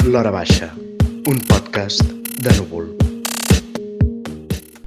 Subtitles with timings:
[0.00, 0.70] L'Hora Baixa,
[1.28, 2.00] un podcast
[2.40, 2.86] de núvol.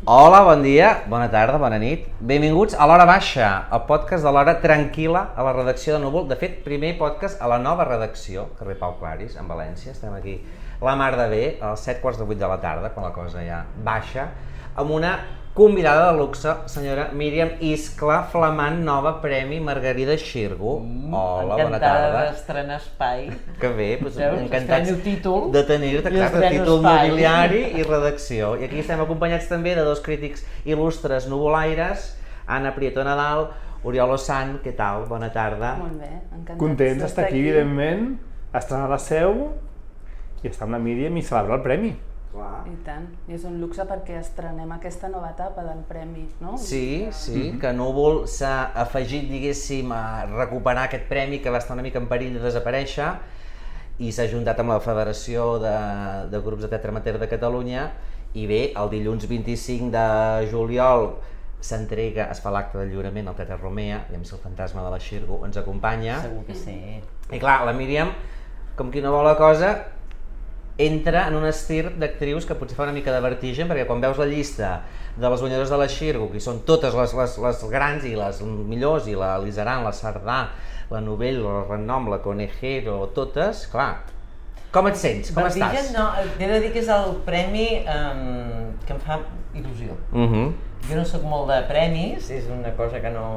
[0.09, 2.07] Hola, bon dia, bona tarda, bona nit.
[2.17, 6.25] Benvinguts a l'Hora Baixa, el podcast de l'Hora Tranquil·la a la redacció de Núvol.
[6.31, 9.93] De fet, primer podcast a la nova redacció, carrer Pau Claris, en València.
[9.93, 10.39] Estem aquí
[10.81, 13.13] la mar de bé, a les 7 quarts de 8 de la tarda, quan la
[13.13, 14.31] cosa ja baixa,
[14.73, 15.13] amb una
[15.53, 20.79] convidada de luxe, senyora Míriam Iscla, flamant nova Premi Margarida Xirgo.
[21.11, 21.79] Hola, bona Encantada
[22.09, 22.31] tarda.
[22.31, 23.29] d'estrenar espai.
[23.59, 24.39] Que bé, doncs Veus?
[24.41, 27.09] encantats títol de tenir-te, estreno títol espai.
[27.09, 28.55] nobiliari i redacció.
[28.57, 32.15] I aquí estem acompanyats també de dos crítics il·lustres nuvolaires,
[32.47, 33.51] Anna Prieto Nadal,
[33.83, 35.05] Oriol Ossan, què tal?
[35.05, 35.75] Bona tarda.
[35.77, 38.17] Molt bé, encantats Contents d'estar aquí, evidentment,
[38.53, 39.51] estrenar la seu
[40.41, 41.93] i estar amb la Míriam i celebrar el premi.
[42.33, 42.63] Clar.
[42.65, 46.55] I tant, i és un luxe perquè estrenem aquesta nova etapa del Premi, no?
[46.57, 51.85] Sí, sí, que Núvol s'ha afegit, diguéssim, a recuperar aquest premi que va estar una
[51.85, 53.11] mica en perill de desaparèixer
[54.01, 55.75] i s'ha juntat amb la Federació de,
[56.33, 57.85] de Grups de Teatre Amateur de Catalunya
[58.33, 61.11] i bé, el dilluns 25 de juliol
[61.63, 64.99] s'entrega, es fa l'acte de lliurament al Teatre Romea, i més el fantasma de la
[64.99, 66.17] Xirgo ens acompanya.
[66.25, 66.79] Segur que sí.
[67.29, 68.09] I clar, la Míriam,
[68.75, 69.75] com qui no vol la cosa,
[70.77, 74.17] entra en un estir d'actrius que potser fa una mica de vertigen, perquè quan veus
[74.17, 74.71] la llista
[75.15, 78.41] de les guanyadores de la Xirgo, que són totes les, les, les grans i les
[78.41, 80.39] millors, i la Lizaran, la Sardà,
[80.89, 84.01] la Novell, la Renom, la Conejero, totes, clar,
[84.73, 85.29] com et sents?
[85.29, 85.93] Com Vertigen, estàs?
[85.93, 86.07] no,
[86.41, 89.19] he de dir que és el premi um, que em fa
[89.53, 89.93] il·lusió.
[90.09, 90.47] Uh -huh.
[90.89, 93.27] Jo no sóc molt de premis, és una cosa que no...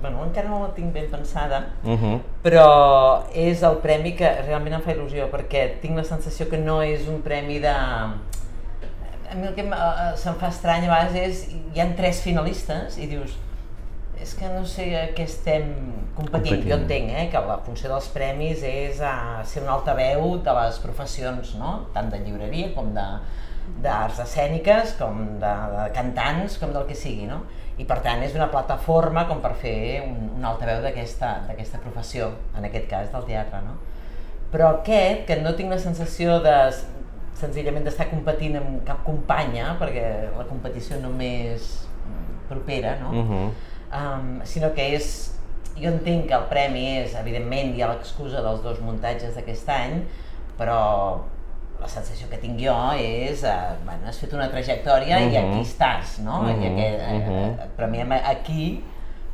[0.00, 2.20] Bueno, encara no la tinc ben pensada, Uh -huh.
[2.44, 6.82] però és el premi que realment em fa il·lusió, perquè tinc la sensació que no
[6.82, 7.68] és un premi de...
[9.30, 12.22] A mi el que em- eh, se'm fa estrany a vegades és, hi han tres
[12.22, 13.36] finalistes i dius,
[14.22, 15.62] és que no sé a què estem
[16.16, 16.62] competint.
[16.62, 16.68] Competint.
[16.70, 20.78] Jo entenc eh, que la funció dels premis és a ser un altaveu de les
[20.78, 21.86] professions, no?
[21.92, 23.04] tant de llibreria com de
[23.82, 27.42] d'arts escèniques, com de, de cantants, com del que sigui, no?
[27.78, 32.66] I per tant és una plataforma com per fer un, un altaveu d'aquesta professió, en
[32.66, 33.76] aquest cas del teatre, no?
[34.52, 36.56] Però aquest, que no tinc la sensació de
[37.38, 40.04] senzillament d'estar competint amb cap companya, perquè
[40.34, 41.68] la competició només
[42.02, 43.10] mm, propera, no?
[43.12, 43.48] Uh -huh.
[44.00, 45.34] um, sinó que és,
[45.76, 50.02] jo entenc que el premi és, evidentment, hi ha l'excusa dels dos muntatges d'aquest any,
[50.58, 51.20] però
[51.80, 55.36] la sensació que tinc jo és, eh, bueno, has fet una trajectòria i Mhm.
[55.36, 56.42] aquí estàs, no?
[56.48, 57.32] I Mhm, aquest, eh, mhm.
[57.32, 58.82] eh, et premiem aquí,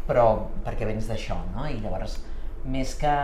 [0.06, 1.66] però perquè vens d'això, no?
[1.66, 2.18] I llavors,
[2.64, 3.14] més que,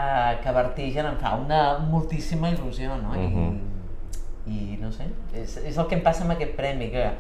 [0.43, 3.11] que vertigen, em fa una moltíssima il·lusió, no?
[3.11, 3.61] Mhm.
[4.47, 5.05] I, i no sé,
[5.35, 7.11] és, és el que em passa amb aquest premi, que,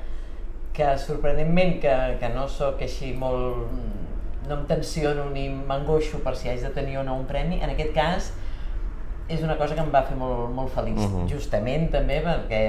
[0.72, 3.68] que sorprenentment que, que no sóc així molt...
[4.48, 7.70] no em tensiono ni m'angoixo per si haig de tenir o no un premi, en
[7.70, 8.32] aquest cas
[9.30, 11.28] és una cosa que em va fer molt, molt feliç, Mhm.
[11.30, 12.62] justament també perquè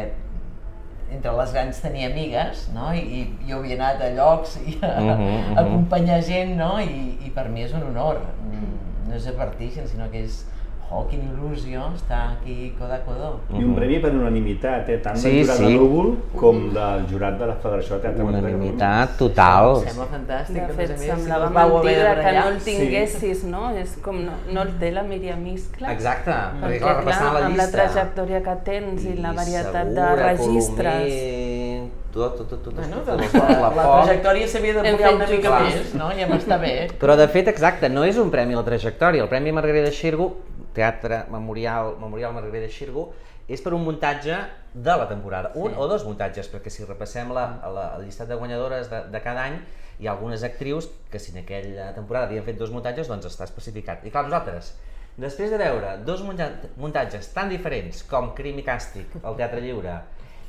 [1.11, 2.94] entre les grans tenia amigues, no?
[2.95, 5.57] I, i jo havia anat a llocs i a, Mhm, mhm.
[5.57, 6.79] a acompanyar gent, no?
[6.79, 10.45] I, I per mi és un honor, Mm, no és vertigen, sinó que és,
[10.91, 13.29] oh, quina il·lusió estar aquí coda a codó.
[13.56, 14.97] I un premi per unanimitat, eh?
[15.03, 15.63] tant Sí, del jurat sí.
[15.66, 18.28] de Núvol com del jurat de la Federació de Teatre de.
[18.29, 19.78] Unanimitat total.
[19.81, 23.63] Em sembla fantàstic, De fet, més, semblava si de mentida que no el tinguessis, no?
[23.85, 25.91] És com no, no el té la Míriam Iscla.
[25.96, 27.78] Exacte, perquè Perquè, clar, repassant la amb la llista...
[27.80, 31.09] trajectòria que tens i la varietat de Segura, registres.
[31.16, 35.28] Colomer, tot, tot, tot, tot, Bueno, tot, doncs tot, la, la, trajectòria s'havia d'ampliar una
[35.30, 36.09] mica just- més, no?
[36.18, 36.74] Ja m'està bé.
[37.00, 39.24] Però de fet, exacte, no és un premi a la trajectòria.
[39.24, 40.34] El Premi Margarida Xirgo,
[40.73, 43.09] Teatre Memorial, Memorial Margarida Xirgo,
[43.51, 44.37] és per un muntatge
[44.73, 45.51] de la temporada.
[45.55, 45.77] Un Sí.
[45.77, 49.43] o dos muntatges, perquè si repassem la, la, el llistat de guanyadores de, de cada
[49.49, 49.57] any,
[49.99, 53.43] hi ha algunes actrius que si en aquella temporada havien fet dos muntatges, doncs està
[53.43, 54.05] especificat.
[54.07, 54.71] I clar, nosaltres,
[55.17, 59.99] després de veure dos munta- muntatges tan diferents com Crim i Càstig al Teatre Lliure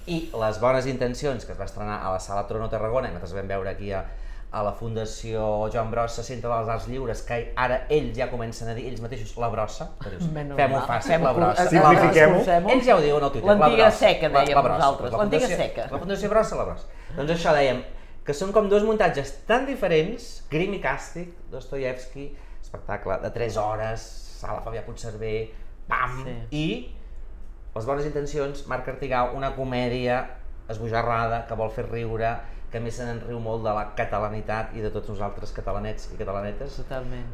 [0.06, 3.34] i Les bones intencions, que es va estrenar a la Sala Trono Tarragona, i nosaltres
[3.38, 4.00] vam veure aquí a,
[4.52, 8.74] a la Fundació Joan Brossa, Centre dels Arts Lliures, que ara ells ja comencen a
[8.76, 11.64] dir ells mateixos la brossa, fem-ho fàcil, Fem-ho la brossa.
[11.70, 12.42] Simplifiquem-ho.
[12.74, 13.98] Ells ja ho diuen al Twitter, la L'antiga brossa.
[13.98, 14.78] seca, La- dèiem la brossa.
[14.78, 15.88] nosaltres, La l'antiga Fundació- seca.
[15.90, 16.86] La Fundació Brossa, la brossa.
[17.16, 17.82] Doncs això dèiem,
[18.24, 24.00] que són com dos muntatges tan diferents, Crim i Càstig, Dostoyevsky, espectacle de 3 hores,
[24.40, 25.50] Sala Fabià Puigcerver,
[25.88, 26.36] pam, Sí.
[26.50, 26.96] i
[27.74, 30.26] Les bones intencions, Marc Artigau, una comèdia
[30.68, 32.34] esbojarrada que vol fer riure,
[32.72, 36.78] que més se n'enriu molt de la catalanitat i de tots nosaltres catalanets i catalanetes.
[36.80, 37.26] Totalment.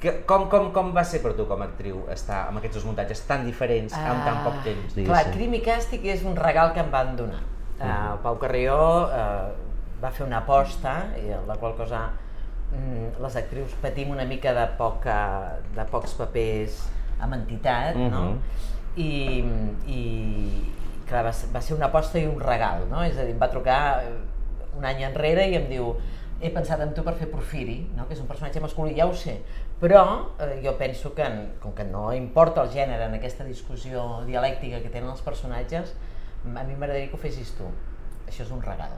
[0.00, 2.84] Que, com, com, com va ser per tu com a actriu estar amb aquests dos
[2.86, 5.10] muntatges tan diferents en tan poc temps, diguéssim?
[5.10, 7.40] Ah, Clar, Crim i Càstig és un regal que em van donar.
[7.78, 8.76] Uh, el Pau Carrió
[9.06, 9.50] uh,
[10.02, 12.04] va fer una aposta, i la qual cosa
[12.72, 15.18] mm, les actrius patim una mica de, poca,
[15.74, 16.80] de pocs papers
[17.20, 18.22] amb entitat, no?
[18.22, 18.38] Mhm.
[18.98, 19.12] i,
[19.90, 20.02] i
[21.08, 23.02] clar, va, ser- va ser una aposta i un regal, no?
[23.02, 23.80] És a dir, em va trucar
[24.76, 25.94] un any enrere i em diu
[26.40, 28.04] he pensat en tu per fer Porfiri, no?
[28.06, 29.40] que és un personatge masculí, ja ho sé,
[29.80, 30.04] però
[30.38, 34.78] eh, jo penso que, en- com que no importa el gènere en aquesta discussió dialèctica
[34.84, 35.94] que tenen els personatges,
[36.46, 37.66] a mi m'agradaria que ho fessis tu.
[38.28, 38.92] Això és un regal.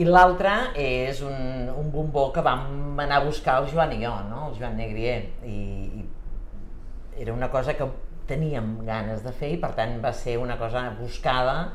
[0.00, 0.50] I l'altre
[0.80, 4.48] és un, un bombó que vam anar a buscar el Joan i jo, no?
[4.50, 5.54] el Joan Negrier, i,
[6.00, 7.86] i era una cosa que
[8.26, 11.72] teníem ganes de fer i per tant va ser una cosa buscada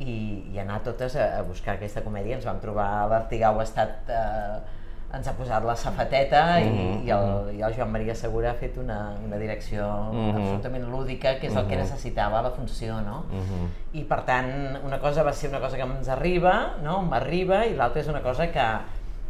[0.00, 2.36] i, i anar totes a, a buscar aquesta comèdia.
[2.40, 4.08] Ens vam trobar l'Artigau ha estat...
[4.08, 4.76] Eh,
[5.10, 8.54] ens ha posat la safateta i, Mhm, i, el, i el Joan Maria Segura ha
[8.54, 9.82] fet una, una direcció
[10.12, 10.36] Mhm.
[10.36, 11.82] absolutament lúdica, que és el que Mhm.
[11.82, 13.24] necessitava la funció, no?
[13.28, 13.64] Mhm.
[13.98, 17.02] I per tant, una cosa va ser una cosa que ens arriba, no?
[17.02, 18.68] m'arriba, i l'altra és una cosa que,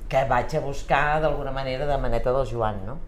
[0.07, 2.85] que vaig a buscar d'alguna manera de maneta del Joan.
[2.85, 2.99] No?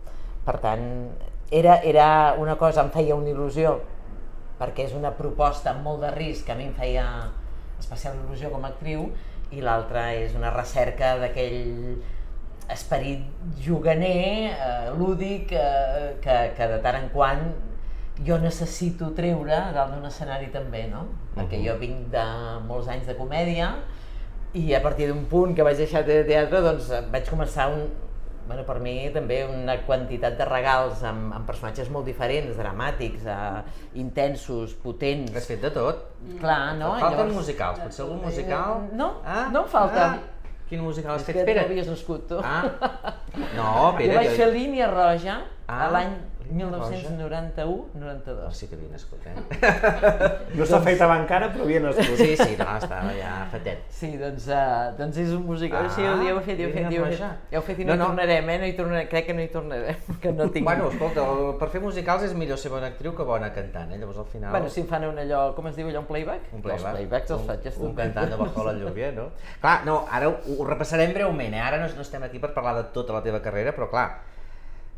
[0.43, 1.11] Per tant,
[1.51, 3.77] era, era una cosa, em feia una il·lusió,
[4.59, 7.05] perquè és una proposta amb molt de risc que a mi em feia
[7.83, 9.11] especial il·lusió com a actriu,
[9.53, 11.99] i l'altra és una recerca d'aquell
[12.73, 13.27] esperit
[13.61, 17.43] juganer, eh, lúdic, eh, que, que de tant en quant
[18.25, 21.07] jo necessito treure dalt d'un escenari també, no?
[21.37, 21.67] Perquè Mhm.
[21.67, 22.25] jo vinc de
[22.69, 23.75] molts anys de comèdia
[24.55, 27.89] i a partir d'un punt que vaig deixar de teatre, doncs eh, vaig començar un,
[28.47, 33.63] bueno, per mi també una quantitat de regals amb, amb personatges molt diferents, dramàtics, eh,
[34.03, 35.35] intensos, potents.
[35.37, 36.03] Has fet de tot.
[36.41, 36.95] Clar, no?
[36.99, 37.79] Falten Llavors- musicals.
[37.81, 38.83] Potser algun musical?
[38.91, 39.49] Eh, no, ah?
[39.53, 40.05] no em falta.
[40.11, 40.19] Ah,
[40.69, 41.37] quin musical has És fet?
[41.37, 41.65] que no Espera.
[41.69, 42.39] havies nascut tu.
[42.43, 42.63] Ah.
[43.57, 44.15] No, jo Pere.
[44.17, 46.13] vaig fer Línia Roja Ah, l'any.
[46.53, 48.53] 1991-92.
[48.53, 49.35] Sí que havia nascut, eh?
[50.59, 52.17] No s'ha fet avant encara, però havia nascut.
[52.21, 53.79] Sí, sí, no, estava ja fetet.
[53.93, 55.89] Sí, doncs, uh, doncs és un musical.
[55.95, 57.23] sí, ja ho he fet, ja ho he fet, ja ho he fet.
[57.53, 58.07] Ja ho he fet i no, No, hi no.
[58.13, 58.59] tornarem, eh?
[58.63, 60.65] No hi tornarem, crec que no hi tornarem, que no tinc...
[60.69, 61.21] Bueno, escolta,
[61.61, 63.99] per fer musicals és millor ser bona actriu que bona cantant, eh?
[64.01, 64.51] Llavors al final...
[64.55, 66.43] Bueno, si em fan un allò, com es diu allò, un playback?
[66.57, 66.89] Un playback.
[66.89, 68.15] Els playbacks els Un- faig Un estupends.
[68.15, 69.27] cantant de Bajo la lluvia, no?
[69.63, 71.61] Clar, no, ara ho, ho repassarem breument, eh?
[71.63, 74.09] Ara no, no estem aquí per parlar de tota la teva carrera, però clar,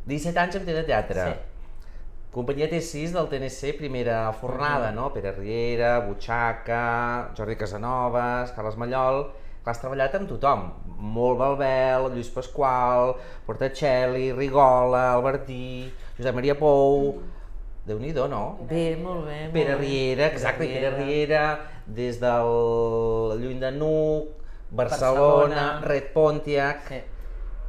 [0.06, 1.24] 17 anys té de teatre.
[1.28, 1.90] Sí.
[2.34, 5.12] Companyia T6 del TNC, primera fornada, no?
[5.14, 9.26] Pere Riera, Butxaca, Jordi Casanovas, Carles Mallol...
[9.64, 10.64] Clar, has treballat amb tothom.
[11.14, 13.14] Molt Balbel, Lluís Pasqual,
[13.46, 17.14] Portacelli, Rigola, Albertí, Josep Maria Pou...
[17.88, 18.42] Déu-n'hi-do, no?
[18.68, 19.38] Bé, molt bé.
[19.46, 19.78] molt Pere.
[19.80, 21.46] Riera, exacte, Pere Riera,
[21.86, 24.36] des del Lluny de Nuc,
[24.70, 25.66] Barcelona, Barcelona.
[25.88, 27.00] Red Pontiac, Sí.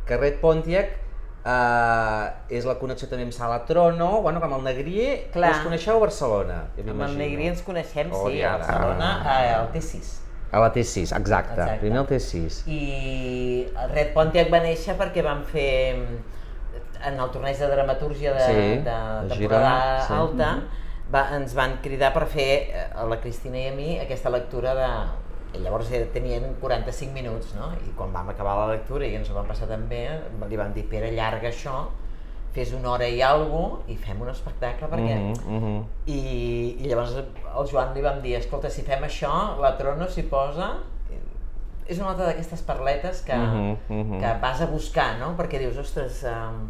[0.07, 1.04] que Red Pontiac
[1.45, 5.51] eh, és la connexió també amb Sala Trono, bueno, com el Negrier, Clar.
[5.51, 7.19] us coneixeu a Barcelona, jo Amb el m'imagino.
[7.23, 9.59] Negri ens coneixem, Oh, sí, ja, a Barcelona, ara.
[9.61, 10.13] al T6.
[10.51, 11.79] A la T6, exacte, Exacte.
[11.81, 12.61] primer el T6.
[12.67, 15.95] I el Red Pontiac va néixer perquè van fer
[17.05, 20.13] en el torneig de dramatúrgia de, Sí, de, de temporada Girona, sí.
[20.13, 20.49] alta,
[21.13, 24.73] va, ens van cridar per fer, eh, a la Cristina i a mi, aquesta lectura
[24.77, 24.89] de...
[25.55, 27.71] I llavors eh, tenien 45 minuts, no?
[27.79, 30.05] I quan vam acabar la lectura i ens ho vam passar tan bé,
[30.49, 31.85] li vam dir, Pere, allarga això,
[32.55, 35.15] fes una hora i alguna i fem un espectacle perquè...
[35.19, 35.85] Mhm, mhm.
[36.07, 36.19] I,
[36.79, 39.31] I llavors al Joan li vam dir, escolta, si fem això,
[39.61, 40.75] la Trono s'hi posa...
[41.85, 44.19] És una altra d'aquestes parletes que, Mhm, mhm.
[44.19, 45.35] que vas a buscar, no?
[45.37, 46.63] Perquè dius, ostres, um,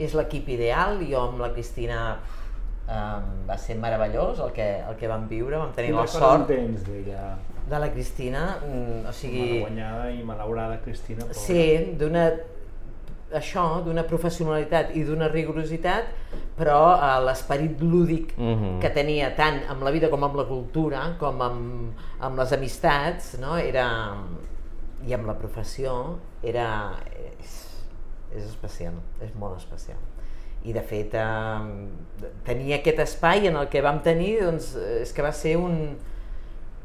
[0.00, 1.98] és l'equip ideal, jo amb la Cristina
[2.90, 6.46] um, va ser meravellós el que, el que vam viure, vam tenir Quin la sort
[6.50, 7.36] tens d'ella?
[7.70, 9.44] de la Cristina, mm, o sigui...
[9.62, 11.22] Malaguanyada i malaurada Cristina.
[11.22, 11.38] pobra.
[11.38, 12.24] Sí, d'una
[13.38, 16.08] això, d'una professionalitat i d'una rigorositat,
[16.58, 18.80] però eh, l'esperit lúdic Mhm.
[18.82, 23.36] que tenia tant amb la vida com amb la cultura, com amb, amb les amistats,
[23.38, 23.56] no?
[23.56, 23.86] era,
[25.06, 26.66] i amb la professió, era,
[27.38, 27.54] és,
[28.34, 29.98] és especial, és molt especial.
[30.64, 35.22] I de fet, eh, tenir aquest espai en el que vam tenir, doncs, és que
[35.24, 35.96] va ser un,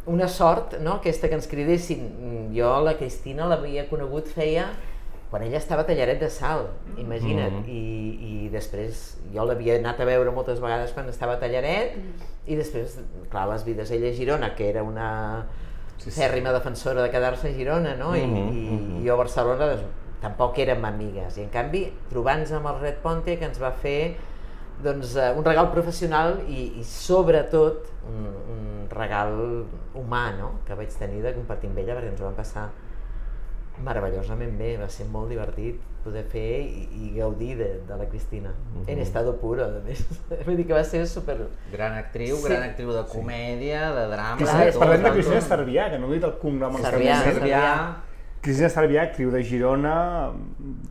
[0.07, 2.51] una sort, no?, aquesta que ens cridessin.
[2.55, 4.69] Jo, la Cristina, l'havia conegut feia
[5.31, 6.67] quan ella estava a Tallaret de Sal,
[7.01, 7.67] imagina't, Mhm.
[7.67, 11.97] I, i després jo l'havia anat a veure moltes vegades quan estava a Tallaret,
[12.47, 12.99] i després,
[13.31, 15.47] clar, les vides ella a Girona, que era una
[15.97, 16.21] Sí, sí.
[16.21, 18.15] fèrrima defensora de quedar-se a Girona, no?
[18.15, 19.01] I, Mhm, i, mhm.
[19.03, 19.83] i jo a Barcelona doncs,
[20.25, 21.37] tampoc érem amigues.
[21.37, 24.15] I en canvi, trobant-nos amb el Red Ponte, que ens va fer
[24.83, 29.37] doncs, eh, un regal professional i, i sobretot un, un regal
[29.95, 30.49] humà, no?
[30.67, 32.65] que vaig tenir de compartir amb ella perquè ens ho vam passar
[33.85, 38.51] meravellosament bé, va ser molt divertit poder fer i, i gaudir de, de la Cristina,
[38.75, 38.83] Mhm.
[38.93, 40.03] en estado puro, a més.
[40.45, 41.35] Vull dir que va ser super...
[41.73, 42.43] Gran actriu, Sí.
[42.47, 44.37] gran actriu de comèdia, de drama...
[44.37, 44.79] Clar, de tot.
[44.83, 45.11] Parlem de.
[45.17, 46.77] Cristina Cervià, que no he dit el cognom.
[46.83, 47.39] Cervià, Cervià.
[47.39, 47.71] Cervià.
[48.45, 49.95] Cristina Cervià, actriu de Girona,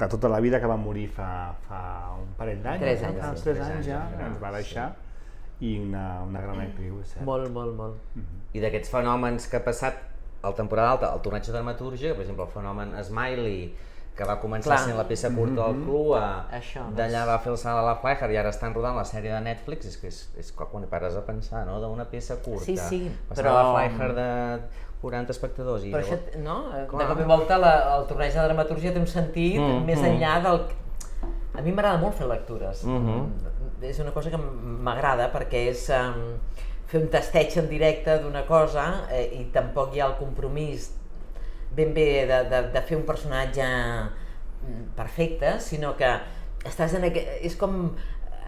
[0.01, 1.29] de tota la vida, que va morir fa,
[1.69, 1.81] fa
[2.19, 2.83] un parell d'anys.
[2.83, 3.45] Tres anys, sí.
[3.45, 4.57] tres Tres anys ja, que ens va sí.
[4.61, 4.89] deixar.
[5.65, 7.23] i una, una gran actriu, és cert.
[7.25, 8.19] Molt, molt, molt.
[8.53, 10.01] I d'aquests fenòmens que ha passat
[10.43, 13.61] a la temporada alta, el torneig de dramatúrgia, que, per exemple, el fenomen Smiley,
[14.19, 14.81] que va començar Clar.
[14.85, 16.25] sent la peça curta del Clua,
[16.59, 19.33] Això, d'allà va fer el salt a la Fleischer i ara estan rodant la sèrie
[19.33, 22.67] de Netflix, és que és, és quan hi pares a pensar, no?, d'una peça curta.
[22.67, 24.29] Sí, sí, Passar però- la Fleischer de
[25.05, 25.93] 40 espectadors i...
[25.93, 26.57] Però això, no?
[26.73, 27.09] De Clar.
[27.11, 30.11] cop i volta la, el torneig de dramaturgia té un sentit Mm, més mm.
[30.13, 30.61] enllà del...
[31.55, 32.83] A mi m'agrada molt fer lectures.
[32.89, 33.85] Mhm.
[33.85, 36.39] És una cosa que m'agrada perquè és um,
[36.91, 40.91] fer un tasteig en directe d'una cosa eh, i tampoc hi ha el compromís
[41.75, 46.11] ben bé de, de, de fer un personatge mm, perfecte, sinó que
[46.65, 47.23] estàs en aqu...
[47.45, 47.81] és com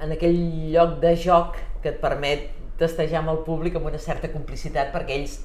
[0.03, 0.39] en aquell
[0.73, 5.17] lloc de joc que et permet testejar amb el públic amb una certa complicitat perquè
[5.21, 5.39] ells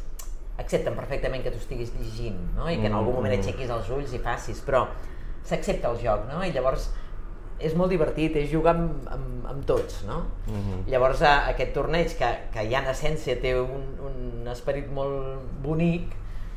[0.61, 2.69] accepten perfectament que tu estiguis llegint no?
[2.69, 4.85] i que en algun moment aixequis els ulls i facis, però
[5.47, 6.43] s'accepta el joc no?
[6.45, 6.91] i llavors
[7.61, 10.23] és molt divertit, és jugar amb, amb, amb tots, no?
[10.89, 16.15] Llavors a, aquest torneig, que, que ja en essència té un, un esperit molt bonic,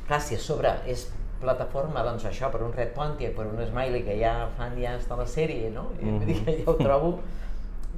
[0.08, 1.06] clar, si a sobre és
[1.42, 5.20] plataforma, doncs això, per un Red Pontiac, per un Smiley, que ja fan ja de
[5.20, 5.90] la sèrie, no?
[6.00, 7.16] I vull dir que jo ho trobo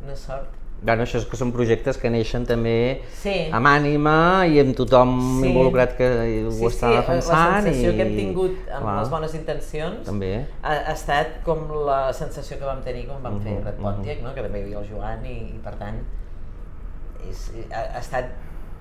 [0.02, 0.55] una sort.
[0.82, 3.48] Bueno, això és que són projectes que neixen també Sí.
[3.50, 5.48] amb ànima i amb tothom Sí.
[5.48, 6.06] involucrat que
[6.46, 7.38] ho sí, està sí, defensant.
[7.56, 7.96] la sensació i...
[7.96, 8.98] que hem tingut amb Clar.
[9.00, 10.44] les bones intencions També.
[10.62, 14.22] ha, ha estat com la sensació que vam tenir quan vam fer Mhm, Red Pontiac,
[14.22, 14.34] no?
[14.34, 15.96] que també hi havia el Joan i, i per tant
[17.30, 18.24] és, ha, ha estat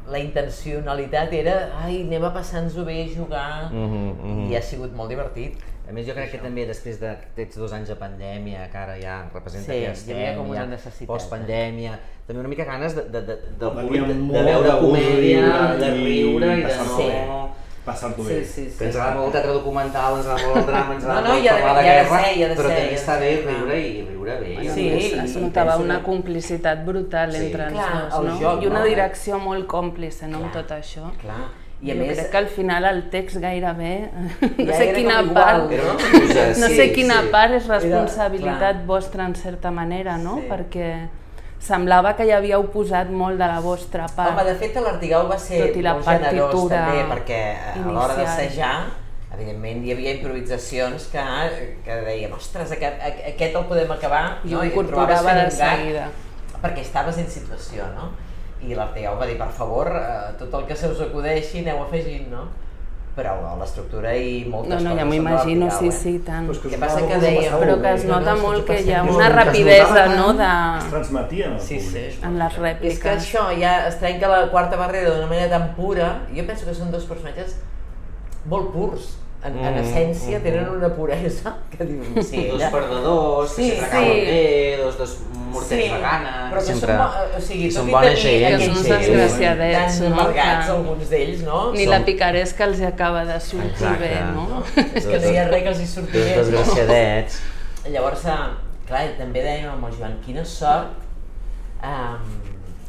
[0.07, 4.51] la intencionalitat era ai, anem a passar-nos-ho bé, jugar Mhm, mhm.
[4.51, 7.89] i ha sigut molt divertit A més, jo crec que també després d'aquests dos anys
[7.91, 11.99] de pandèmia, que ara ja representa Sí, que estem, havia com una ja necessitat, post-pandèmia,
[12.25, 15.51] també una mica ganes de, de, de, públic de, molt de veure de gust comèdia,
[15.77, 16.97] de i riure i de passar-s'ho no...
[17.05, 17.51] bé.
[17.85, 18.35] Passar-t'ho bé.
[18.41, 21.27] Que ens agrada molt el teatre documental, ens agrada molt el drama, ens No, agrada
[21.27, 22.95] no, molt ha de- parlar de de guerra, ser, de però ser, també ha de
[22.95, 24.55] està ser, bé riure i riure bé.
[24.73, 27.43] Sí, es, i es notava una complicitat brutal Sí.
[27.45, 28.39] entre els dos, no?
[28.41, 28.85] joc, I una no?
[28.89, 31.11] direcció molt còmplice, no?, amb tot això.
[31.21, 31.43] clar
[31.81, 34.95] i a jo més crec que al final el text gairebé, no Ja sé era
[34.97, 37.29] quina igual, part, Era excusa, no sí, sé quina sí.
[37.33, 38.85] part és Era- responsabilitat clar.
[38.85, 40.39] vostra en certa manera, no?
[40.41, 40.47] Sí.
[40.49, 40.89] Perquè
[41.59, 44.31] semblava que hi havíeu posat molt de la vostra part.
[44.33, 47.41] Home, de fet, l'Artigau va ser Tot i la molt generós també, perquè
[47.73, 48.75] a l'hora d'assajar,
[49.35, 51.23] evidentment, hi havia improvisacions que,
[51.83, 53.01] que dèiem, ostres, aquest,
[53.33, 54.61] aquest el podem acabar, ho no?
[54.63, 56.05] I et incorporava trobaves de fent un gag, seguida.
[56.61, 58.11] Perquè estaves en situació, no?
[58.61, 62.29] I l'Artigau va dir, per favor, eh, tot el que se us acudeixi aneu afegint,
[62.31, 62.47] no?
[63.15, 65.91] Però l'estructura i moltes No, no, coses ja m'ho són de imagino, sí, eh?
[65.91, 66.47] sí, tant.
[66.47, 68.81] Però és que us passa que deia- Però que es nota no, molt no, que
[68.81, 70.49] hi ha no, una que es rapidesa, no?, de...
[70.79, 71.87] Es transmetia al Sí, sí.
[71.93, 72.23] públic.
[72.25, 73.05] en les És que rèpliques.
[73.21, 76.09] això ja es trenca la quarta barrera d'una manera tan pura.
[76.35, 77.55] Jo penso que són dos personatges
[78.45, 79.17] molt purs.
[79.43, 80.77] En, en Mm, essència mm, tenen mm.
[80.79, 84.25] una puresa que dius, sí, dos perdedors, Sí, que sempre acaben sí.
[84.25, 85.11] bé, dos, dos
[85.51, 86.95] morters de gana, però que sempre...
[86.95, 90.07] són, o sigui, són bona gent, Que són uns desgraciadets, no?
[90.15, 91.59] amargats, alguns d'ells, no?
[91.75, 94.01] Ni Som- la picaresca els acaba de sortir Exacte.
[94.01, 94.63] bé, no?
[94.97, 96.35] És que no hi ha res que els hi surti Dos bé.
[96.41, 97.39] desgraciadets.
[97.93, 98.39] Llavors, eh,
[98.89, 100.97] clar, també dèiem amb el Joan, quina sort
[101.85, 102.35] um,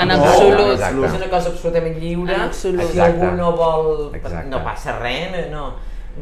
[0.00, 0.30] En a ningú.
[0.30, 0.70] absolut.
[0.76, 1.02] exacte.
[1.10, 2.38] És una cosa absolutament lliure.
[2.38, 2.94] En absolut.
[2.94, 4.46] Si algú no vol, Exacte.
[4.52, 5.66] no passa res, no,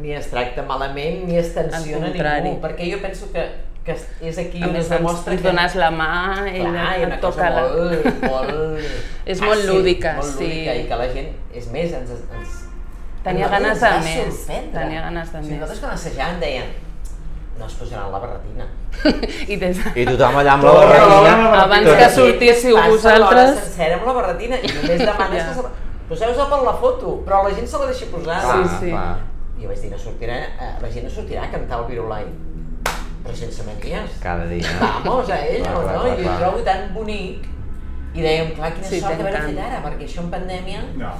[0.02, 2.56] ni es tracta malament, ni es tensiona ningú.
[2.64, 3.46] Perquè jo penso que,
[3.87, 5.46] que és aquí on es demostra que...
[5.46, 6.12] dones la mà,
[6.50, 7.64] ella Clar, i una et cosa toca la...
[7.70, 9.00] molt, molt...
[9.30, 10.44] És molt lúdica, molt sí.
[10.50, 12.11] lúdica, i que la gent, és més, ens...
[12.34, 12.63] ens
[13.25, 14.40] Tenia ganes de va més,
[14.75, 15.61] tenia ganes de O sigui, més.
[15.61, 16.73] Nosaltres quan assajàvem deien
[17.59, 18.64] no es posaran la barretina.
[19.52, 19.90] I des de...
[20.02, 21.35] I tothom allà amb la barretina.
[21.62, 23.61] Abans que sortíssiu Passa l'hora vosaltres...
[23.69, 25.47] sencera amb la barretina i només demanes Ja.
[25.49, 25.71] que se la...
[26.09, 28.40] Poseu-se per la foto, però la gent se la deixi posar.
[28.43, 28.90] Clar, Sí, sí.
[28.90, 29.14] clar.
[29.57, 30.35] I jo vaig dir, no sortirà,
[30.66, 32.26] eh, la gent no sortirà a cantar el Virulai,
[33.25, 34.19] però sense manies.
[34.21, 34.75] Cada dia.
[35.07, 36.02] Vamos a ella, Clar, clar, no?
[36.02, 36.37] clar, I ho clar.
[36.43, 37.47] trobo tan bonic.
[38.14, 39.47] I dèiem, clar, quina Sí, sort t'encanta.
[39.47, 41.14] fet ara, perquè això en pandèmia No.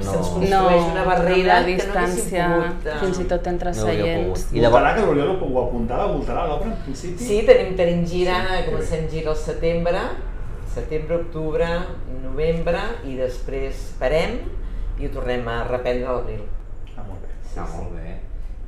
[0.00, 0.34] Se'ns No.
[0.34, 3.00] construeix No, una barrera la que no distància, haguéssim pogut...
[3.02, 4.46] fins i tot entre No seients.
[4.52, 4.94] I llavors...
[4.94, 7.24] que l'Oriol ho apuntava, voltarà l'obra en principi?
[7.24, 10.04] Sí, tenim, tenim gira, Sí, comencem gira al setembre,
[10.72, 11.68] setembre, octubre,
[12.22, 14.38] novembre, i després parem
[15.00, 16.46] i ho tornem a reprendre a l'abril.
[16.96, 17.34] Ah, molt bé.
[17.42, 18.16] Està molt bé.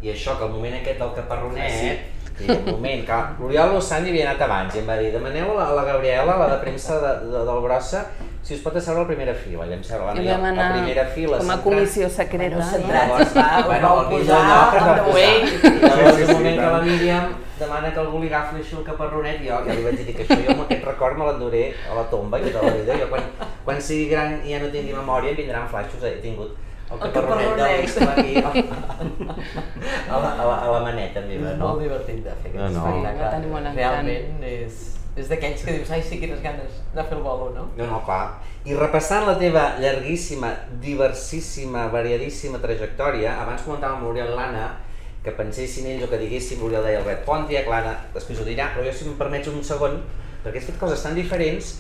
[0.04, 2.48] I això, que el moment aquest del caparronet, sí.
[2.50, 5.56] el moment que l'Oriol Lossant hi havia anat abans i em va dir demaneu a
[5.60, 8.04] la, a la Gabriela, la de premsa de, de, del Brossa,
[8.44, 10.48] si us pot asseure a la primera fila, i vam seure I la, vam a
[10.52, 12.56] anar primera fila, com a comissió secreta.
[12.56, 12.72] Bueno, no?
[12.74, 13.34] centrats.
[13.38, 15.32] va- bueno, mig posar on the way.
[15.44, 19.38] I llavors, el moment que la Míriam demana que algú li agafi així el caparronet,
[19.46, 22.38] jo ja li vaig dir que això jo aquest record me l'enduré a la tomba
[22.42, 22.98] i tota la vida.
[23.00, 23.22] Jo quan,
[23.64, 26.50] quan sigui gran i ja no tingui memòria em vindran flaixos, he tingut
[26.90, 27.80] el El caparronet caparronet.
[27.80, 31.68] disc aquí a la, a la, a la maneta meva, És no?
[31.70, 33.30] molt divertit de fer No, aquest no.
[33.30, 33.78] tenir molt encant.
[33.78, 34.82] Realment és,
[35.14, 37.68] és d'aquells que dius, ai, sí, quines ganes de fer el bolo, no?
[37.78, 38.40] No, no, clar.
[38.66, 40.50] I repassant la teva llarguíssima,
[40.82, 44.66] diversissima, variadíssima trajectòria, abans comentàvem amb l'Oriol Lana
[45.24, 48.84] que pensessin ells o que diguéssim, l'Oriol deia Red Pontiac, l'Anna després ho dirà, però
[48.84, 50.00] jo si em permets un segon,
[50.44, 51.76] perquè has fet coses tan diferents.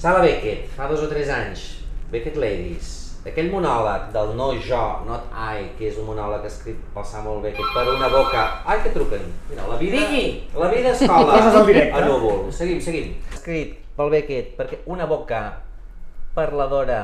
[0.00, 1.66] Sala Beckett, fa dos o tres anys,
[2.12, 7.06] Beckett Ladies, aquell monòleg del no jo, not I, que és un monòleg escrit pel
[7.08, 8.44] Samuel Beckett per una boca...
[8.68, 9.24] Ai, que truquen!
[9.48, 9.96] Mira, la vida...
[9.96, 10.26] Digui.
[10.60, 11.38] La vida escola.
[11.38, 12.00] Coses al directe.
[12.00, 12.42] A núvol.
[12.52, 13.14] Seguim, seguim.
[13.32, 15.40] Escrit pel Beckett perquè una boca
[16.34, 17.00] parladora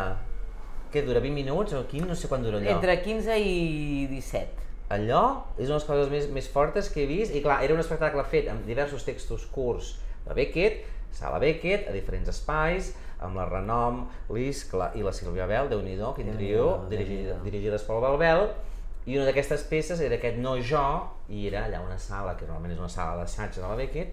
[0.90, 2.74] que dura 20 minuts o 15, no sé quan dura allò.
[2.74, 4.68] Entre 15 i 17.
[4.90, 5.24] Allò
[5.54, 7.82] és una de les coses més, més fortes que he vist i clar, era un
[7.82, 9.94] espectacle fet amb diversos textos curts
[10.26, 10.82] de Beckett,
[11.14, 15.82] Sala Beckett, a diferents espais, amb la Renom, l'Isc la, i la Sílvia Bel, déu
[15.84, 18.48] nhi quin trio, dirigida, dirigides pel Belbel,
[19.06, 20.82] i una d'aquestes peces era aquest No jo,
[21.28, 24.12] i era allà una sala, que normalment és una sala d'assaig de la Beckett,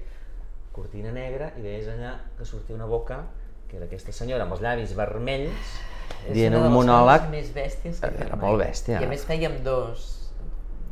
[0.76, 3.24] cortina negra, i veies allà que sortia una boca,
[3.68, 5.74] que era aquesta senyora amb els llavis vermells,
[6.32, 8.44] dient un monòleg més bèsties que Era mai.
[8.46, 9.02] molt bèstia.
[9.02, 10.06] I a més fèiem dos,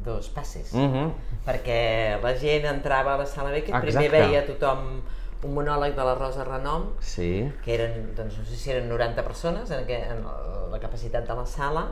[0.05, 0.73] dos passes.
[0.73, 1.11] Mhm.
[1.45, 4.09] Perquè la gent entrava a la sala Beckett, primer Exacte.
[4.17, 5.01] veia tothom
[5.45, 7.29] un monòleg de la Rosa Renom, Sí.
[7.63, 10.25] que eren, doncs, no sé si eren 90 persones en, aqu en
[10.71, 11.85] la capacitat de la sala.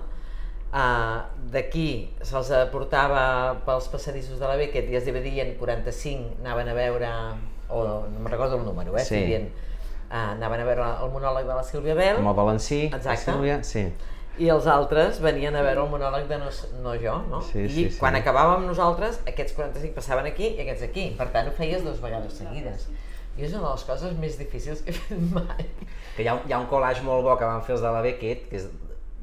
[0.73, 1.21] Uh,
[1.53, 7.11] D'aquí se'ls portava pels passadissos de la Beckett i es dividien 45, anaven a veure,
[7.69, 9.03] o no me'n recordo el número, eh?
[9.05, 9.19] Sí.
[9.19, 9.51] si dient,
[10.09, 13.27] uh, anaven a veure el monòleg de la Sílvia Bel Amb el valencí, Exacte.
[13.29, 13.85] Sílvia, sí.
[14.41, 16.49] i els altres venien a veure el monòleg de no,
[16.81, 17.43] no jo, no?
[17.51, 17.99] Sí, I sí, sí.
[18.01, 21.11] quan acabàvem nosaltres, aquests 45 passaven aquí i aquests aquí.
[21.19, 22.89] Per tant, ho feies dues vegades seguides.
[23.37, 25.65] I és una de les coses més difícils que he fet mai.
[26.15, 28.01] Que hi ha, hi ha un collage molt bo que van fer els de la
[28.05, 28.67] Beckett, que és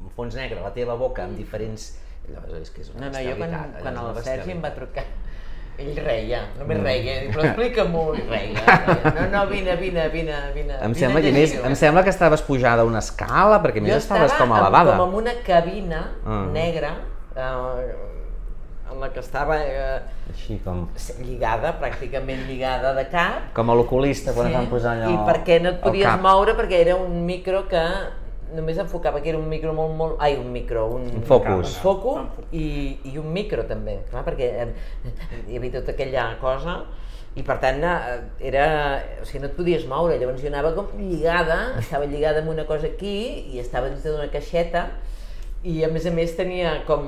[0.01, 1.93] un fons negre, la teva boca amb diferents...
[2.31, 5.03] Allò és que és una No, no, jo quan, quan el Sergi em va trucar,
[5.81, 6.83] ell reia, només Mm.
[6.85, 9.13] reia, però explica'm-ho, i reia, reia.
[9.15, 10.75] No, no, vine, vine, vine, vine.
[10.77, 13.81] Em vine sembla, que més, em eh?" sembla que estaves pujada a una escala, perquè
[13.81, 14.97] més jo estaves estava com elevada.
[14.99, 16.45] com en una cabina Ah.
[16.53, 16.93] negra,
[17.35, 17.95] eh,
[18.91, 19.99] en la que estava eh,
[20.31, 20.87] Així com...
[21.23, 24.53] lligada, pràcticament lligada de cap, Com a l'oculista quan Sí.
[24.57, 26.55] van posar allò I perquè no et podies moure?
[26.59, 27.83] Perquè era un micro que
[28.51, 30.15] només enfocava, que era un micro molt, molt...
[30.19, 31.05] Ai, un micro, un...
[31.21, 31.77] Un focus.
[31.77, 32.15] Un foco
[32.51, 34.73] i, i un micro també, clar, perquè eh,
[35.47, 36.81] hi havia tota aquella cosa.
[37.39, 38.65] I per tant eh, era,
[39.21, 42.65] o sigui, no et podies moure, llavors jo anava com lligada, estava lligada amb una
[42.67, 43.15] cosa aquí
[43.55, 44.89] i estava dins d'una caixeta
[45.63, 47.05] i a més a més tenia com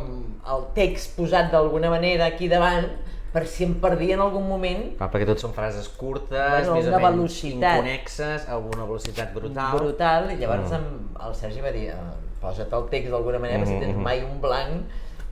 [0.53, 2.85] el text posat d'alguna manera aquí davant
[3.33, 6.85] per si em perdia en algun moment Clar, perquè tot són frases curtes, Bueno, més
[6.87, 7.77] o menys velocitat.
[7.79, 9.77] inconexes, a una velocitat brutal.
[9.79, 10.75] brutal i llavors Mm.
[10.75, 11.95] em, el Sergi va dir "Eh,
[12.41, 13.79] posa't el text d'alguna manera mm -hmm.
[13.79, 14.03] si tens Mhm.
[14.03, 14.83] mai un blanc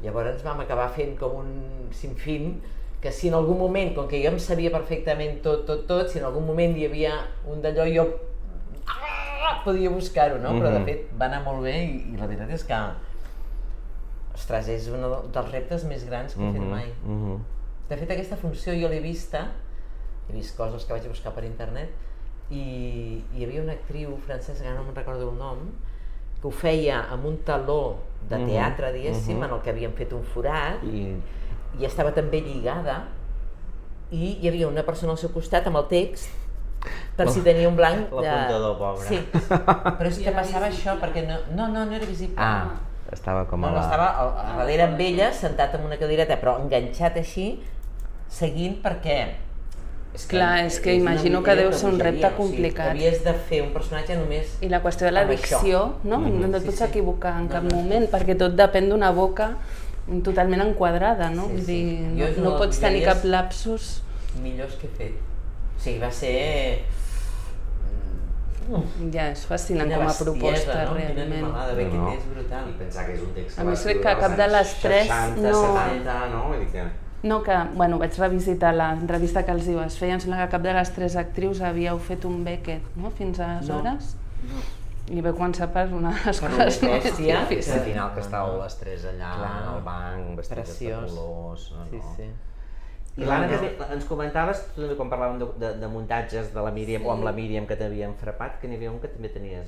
[0.03, 2.61] llavors vam acabar fent com un sinfín
[3.01, 6.17] que si en algun moment, com que jo em sabia perfectament tot, tot, tot, si
[6.19, 7.11] en algun moment hi havia
[7.45, 8.07] un d'allò jo
[8.87, 10.49] ah, podia buscar-ho, no?
[10.53, 10.85] Però de Mhm.
[10.85, 12.73] fet va anar molt bé i, i la veritat és que
[14.33, 15.01] ostres, és un
[15.33, 16.91] dels reptes més grans que he fet mai.
[17.89, 19.47] De fet, aquesta funció jo l'he vista,
[20.29, 21.91] he vist coses que vaig buscar per internet,
[22.51, 22.61] i
[23.35, 25.65] hi havia una actriu francesa, que no me'n recordo el nom,
[26.41, 29.43] que ho feia amb un taló de teatre, diguéssim, mhm.
[29.45, 31.17] en el que havien fet un forat, I...
[31.79, 33.05] i estava també lligada,
[34.11, 36.31] i hi havia una persona al seu costat amb el text,
[37.15, 38.09] per si tenia un blanc...
[38.09, 39.05] de- L'apuntador, pobre.
[39.07, 39.19] Sí,
[39.99, 42.35] però és que passava això, perquè no, no, no, no era visible.
[42.41, 42.79] Ah,
[43.11, 43.83] estava com No, a no, la...
[43.83, 47.53] estava al, a darrere amb ella, sentat en una cadireta, però enganxat així,
[48.31, 49.21] seguint perquè...
[50.13, 52.89] És Clar, és que una imagino que deu de ser un repte complicat.
[52.89, 54.57] O sigui, havies de fer un personatge només...
[54.59, 56.17] I la qüestió de la dicció, no?
[56.19, 56.41] Mhm.
[56.41, 56.83] No et Sí, pots sí.
[56.89, 57.77] equivocar en No, cap no.
[57.77, 59.53] moment, perquè tot depèn d'una boca
[60.25, 61.45] totalment enquadrada, no?
[61.47, 61.77] Sí, Vull sí.
[62.17, 64.01] dir, és no, no pots tenir cap lapsus.
[64.43, 65.15] millors que he fet.
[65.77, 66.83] O sigui, va ser...
[69.11, 70.95] Ja, és fascinant Quina com a bestiesa, proposta, no?
[70.95, 71.33] Quina realment.
[71.45, 72.67] animalada, bé, que és brutal.
[72.69, 74.47] I pensar que és un text A que més, va crec escriure que cap de
[74.47, 76.43] les tres 60, no- 70, no?
[76.49, 76.85] Vull dir que...
[77.23, 80.51] No, que, bueno, vaig revisitar l'entrevista que els hi vas fer i em sembla que
[80.55, 84.15] cap de les tres actrius havíeu fet un Beckett, no?, fins aleshores.
[84.49, 84.61] No.
[85.11, 87.69] I va començar per una de les Per coses més difícils.
[87.75, 89.51] al final que estàveu les tres allà Clar.
[89.73, 92.13] al banc, vestits de colors, no, Sí, no.
[92.15, 92.29] sí.
[93.19, 96.71] I l'Anna també ens comentaves, tu també quan parlàvem de, de, de muntatges de la
[96.71, 99.67] Míriam, o amb la Míriam que t'havien frapat, que n'hi havia un que també tenies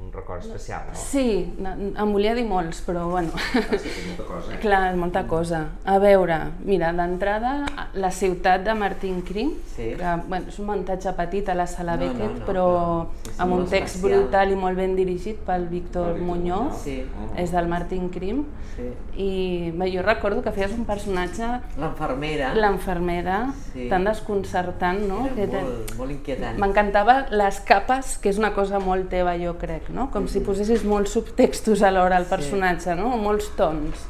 [0.00, 0.94] un record especial, no?
[0.94, 4.58] Sí, em volia dir molts, però bueno, Ah, sí, és molta cosa.
[4.60, 5.60] clar, és molta cosa.
[5.84, 9.94] A veure, mira, d'entrada, la ciutat de Martín Crim, Sí.
[9.96, 13.06] que bueno, és un muntatge petit a la sala No, no, Beckett, no, però però
[13.24, 14.20] sí, sí, amb un text especial.
[14.22, 17.04] brutal i molt ben dirigit pel Víctor Muñoz, Sí,
[17.36, 18.44] és del Martín Crim,
[18.76, 18.88] sí.
[19.16, 21.44] i bé, jo recordo que feies un personatge,
[21.78, 23.88] L'enfermera l'enfermera, Sí.
[23.88, 25.26] tan desconcertant, no?
[25.26, 26.58] era Que molt, molt inquietant.
[26.58, 30.08] M'encantava les capes, que és una cosa molt teva, jo crec, no?
[30.12, 33.14] Com si posessis molts subtextos alhora al personatge, no?
[33.20, 34.06] Molts tons.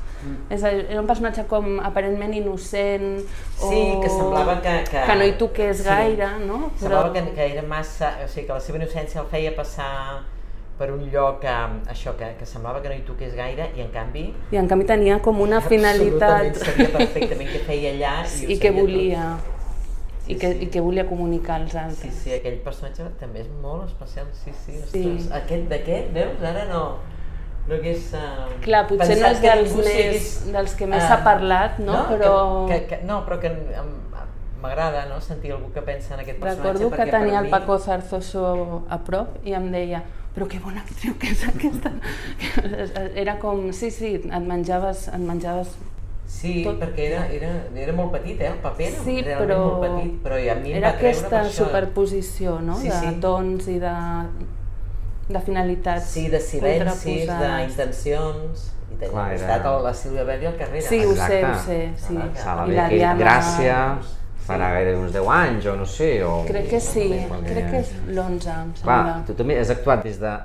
[0.51, 3.69] És a dir, era un personatge com aparentment innocent o...
[3.69, 4.79] Sí, que semblava que...
[4.89, 5.87] Que, que no hi toqués sí.
[5.87, 6.71] gaire, no?
[6.81, 8.15] Semblava que, que era massa...
[8.25, 9.93] O sigui, que la seva innocència el feia passar
[10.77, 11.53] per un lloc que,
[11.93, 14.89] això, que, que semblava que no hi toqués gaire i en canvi I en canvi
[14.89, 18.83] tenia com una finalitat absolutament sabia perfectament què feia allà i, ho i que sabia
[18.83, 19.29] volia
[20.27, 20.65] Sí, i, que, sí.
[20.65, 21.79] i que volia comunicar als tot.
[21.79, 22.15] Sí, altres.
[22.25, 25.05] sí, aquell personatge també és molt especial, sí, sí, Sí.
[25.07, 25.31] ostres.
[25.41, 26.83] Aquest d'aquest, veus, ara no,
[27.69, 32.03] no hagués uh, Clar, potser no és dels, més, dels que més s'ha parlat, no?
[32.11, 33.55] Però Que, que, que, no, però que
[34.63, 35.21] m'agrada no?
[35.21, 38.99] sentir algú que pensa en aquest personatge recordo que tenia el mi- Paco Zarzoso a
[39.05, 40.03] prop i em deia
[40.35, 41.93] però que bona actriu que és aquesta.
[43.23, 45.71] Era com, sí, sí, et menjaves, et menjaves
[46.27, 49.59] Sí, tot- perquè era, era, era molt petit, eh, el paper era Sí, realment però
[49.63, 51.65] molt petit, però i a mi em era aquesta per això.
[51.65, 52.77] superposició, no?
[52.77, 53.13] Sí, de sí.
[53.21, 53.93] tons i de,
[55.29, 60.47] de finalitats Sí, de silencis, d'intencions, i tenia Clar, era- costat el- la Sílvia Belli
[60.47, 60.83] al carrere.
[60.83, 62.17] Sí, ho sé, ho sé, sí.
[62.19, 63.79] Ah, Sala I la Diana- Gràcia,
[64.47, 66.45] farà gairebé uns 10 anys o no sé, o...
[66.47, 67.09] Crec que sí,
[67.47, 69.23] crec que és l'11, em Clar, sembla.
[69.27, 70.37] tu també has actuat des de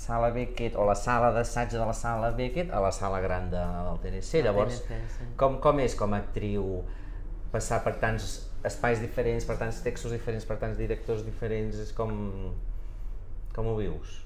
[0.00, 3.60] sala Beckett o la sala d'assaig de la sala Beckett a la sala gran de,
[3.60, 4.42] del TNC.
[4.46, 5.28] Llavors, TNC, sí.
[5.36, 6.80] com, com és com a actriu
[7.52, 12.10] passar per tants espais diferents, per tants textos diferents, per tants directors diferents, és com...
[13.54, 14.18] com ho vius?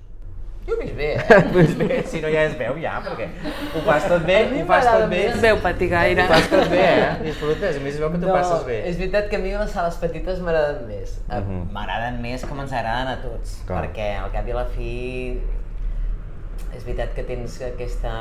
[0.65, 1.41] Jo vist bé, eh?
[1.81, 3.27] bé, si no ja es veu ja, perquè
[3.77, 6.25] ho fas tot bé, ho fas tot bé, No es veu patir gaire.
[6.25, 7.11] ho fas tot bé, eh?
[7.27, 8.79] Disfrutes, a més es veu que tu passes bé.
[8.89, 11.19] és veritat que a mi les sales petites m'agraden més.
[11.29, 11.67] Eh, Mhm.
[11.77, 13.83] M'agraden més com ens agraden a tots, Clar.
[13.83, 14.89] perquè al cap i a la fi
[16.77, 18.13] és veritat que tens aquesta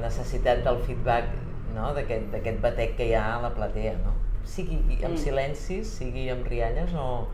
[0.00, 1.30] necessitat del feedback,
[1.74, 1.92] no?
[1.96, 4.14] d'aquest d'aquest batec que hi ha a la platea, no?
[4.44, 7.28] sigui amb silencis, sigui amb rialles o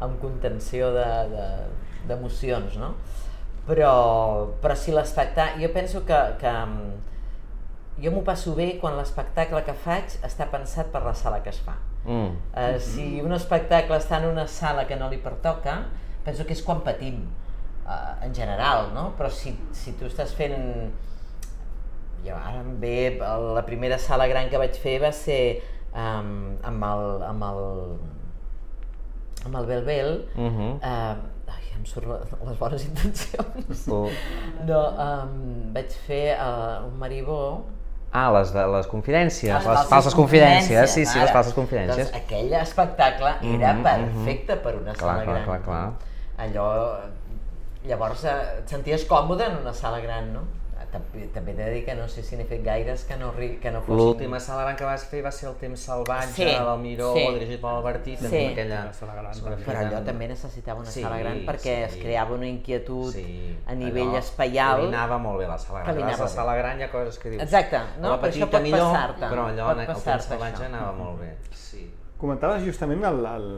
[0.00, 2.94] amb contenció de- de- d'emocions, de, no?
[3.66, 5.60] Però, però si l'espectacle...
[5.62, 10.92] Jo penso que, que mm, jo m'ho passo bé quan l'espectacle que faig està pensat
[10.92, 11.74] per la sala que es fa.
[12.06, 12.36] Mm.
[12.54, 15.80] Uh, si un espectacle està en una sala que no li pertoca,
[16.24, 17.24] penso que és quan patim,
[17.86, 19.12] uh, en general, no?
[19.18, 20.56] Però si, si tu estàs fent...
[22.26, 23.18] Jo ara em ve,
[23.54, 25.62] la primera sala gran que vaig fer va ser
[25.94, 27.06] um, amb el...
[27.30, 27.62] amb el
[29.46, 30.70] amb el Belbel, Mhm.
[30.82, 33.84] uh, ai, em surt les bones intencions.
[33.94, 34.08] Oh.
[34.66, 35.36] No, um,
[35.76, 37.40] vaig fer uh, un maribó
[38.16, 42.08] Ah, les, de, les confidències, les, falses falses confidències, sí, sí, les falses confidències.
[42.08, 45.44] Doncs aquell espectacle era Mhm, perfecte per una Clar, sala clar, gran.
[45.44, 45.92] clar, clar.
[46.46, 46.66] Allò,
[47.88, 50.44] llavors eh, et senties còmode en una sala gran, no?
[50.92, 53.70] També, també he de dir que no sé si n'he fet gaires que no, que
[53.74, 53.96] no fossin...
[53.98, 57.24] L'última sala gran que vas fer va ser el temps salvatge Sí, del Miró, sí.
[57.34, 58.44] dirigit per l'Albertí, també Sí.
[58.52, 61.88] aquella La sala gran, sala Però allò també necessitava una Sí, sala gran perquè sí.
[61.88, 63.26] es creava una inquietud sí,
[63.66, 64.84] a nivell allò espaial.
[64.86, 65.90] Caminava molt bé la sala gran.
[65.96, 67.42] Caminava la sala gran hi ha coses que dius...
[67.42, 68.14] Exacte, no?
[68.22, 70.70] Però això pot passar-te, però allò, pot el temps salvatge això.
[70.70, 71.34] anava molt bé.
[71.52, 71.90] Sí.
[72.16, 73.50] Comentaves justament el, el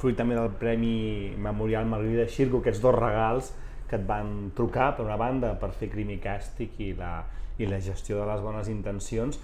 [0.00, 3.52] fruit també del Premi Memorial Margarida Xirgo, aquests dos regals
[3.88, 7.20] que et van trucar, per una banda, per fer crim i càstig i la,
[7.58, 9.38] i la gestió de les bones intencions,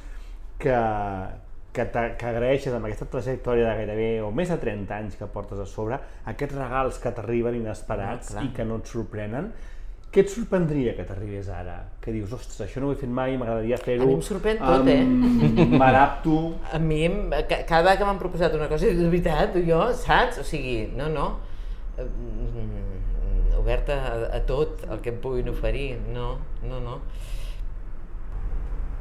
[0.63, 0.77] que,
[1.73, 5.61] que, que agraeixes amb aquesta trajectòria de gairebé, o més de 30 anys que portes
[5.63, 5.99] a sobre,
[6.31, 8.49] aquests regals que t'arriben inesperats Ah, clar.
[8.49, 9.53] i que no et sorprenen,
[10.13, 11.79] què et sorprendria que t'arribés ara?
[12.05, 14.05] Que dius, ostres, això no ho he fet mai, m'agradaria fer-ho.
[14.05, 14.99] A mi em sorprèn tot, eh?
[15.65, 15.69] eh?
[15.73, 16.35] M'adapto,
[16.69, 20.43] A mi, cada vegada que m'han proposat una cosa, de veritat, jo, saps?
[20.43, 21.31] O sigui, no, no,
[23.63, 26.35] oberta a, a tot el que em puguin oferir, no,
[26.67, 26.99] no, no.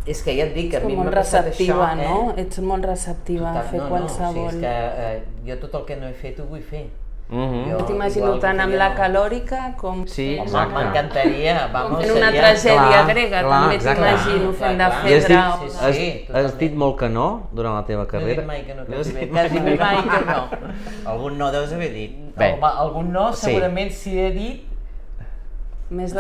[0.10, 2.14] És que ja et dic que a mi m'ha passat això, no?
[2.32, 2.42] eh?
[2.42, 4.40] Ets molt receptiva a Total, fer no, qualsevol...
[4.40, 6.64] No, o sigui, és que eh, jo tot el que no he fet ho vull
[6.66, 6.88] fer.
[7.32, 7.60] Mhm.
[7.72, 10.02] Jo- T'imagino tant amb la calòrica com...
[10.06, 10.74] Sí, exacte.
[10.76, 12.42] m'encantaria, com vamos, fent una seria...
[12.42, 14.84] tragèdia Clar, grega, clar, també t'imagino fent de.
[14.84, 15.46] I has Fedra.
[15.62, 18.12] dit, Sí, o- sí, has, has dit molt que no durant la teva No he
[18.12, 18.42] carrera?
[18.42, 20.42] dit mai que no, No has quasi bé, dit quasi bé mai que no.
[21.14, 22.20] Algun no deus haver dit.
[22.36, 23.46] Bé, Home, algun no, Sí.
[23.46, 24.68] segurament si he dit...
[25.90, 26.14] Més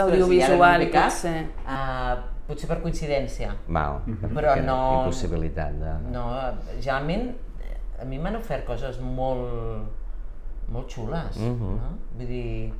[0.88, 1.46] ve cap, potser.
[1.68, 2.16] Uh,
[2.48, 3.54] potser per coincidència.
[3.68, 4.00] val.
[4.34, 4.80] Però Que no...
[5.04, 5.94] Impossibilitat de...
[6.12, 6.26] No,
[6.80, 7.34] generalment
[8.02, 9.88] a mi m'han ofert coses molt,
[10.72, 11.76] molt xules, Mhm.
[11.76, 11.90] no?
[12.18, 12.74] Vull dir,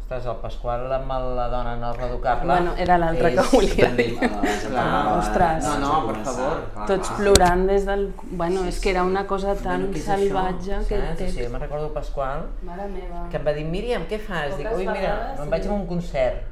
[0.00, 2.46] ostres, el Pasqual amb la dona no reducable...
[2.52, 4.18] Bueno, era l'altre que volia dir.
[4.18, 5.64] Clar, Ostres.
[5.64, 6.62] No, no, per favor.
[6.86, 8.06] Tots plorant des del...
[8.30, 10.80] Bueno, és que era una cosa tan Bueno, salvatge, això?
[10.84, 11.12] aquest Saps?
[11.12, 11.52] O sigui, text.
[11.52, 13.26] me'n recordo el Pasqual, Mare meva.
[13.30, 14.56] que em va dir, Míriam, què fas?
[14.56, 15.68] Dic, ui, mira, me'n vaig sí.
[15.68, 16.42] a un concert.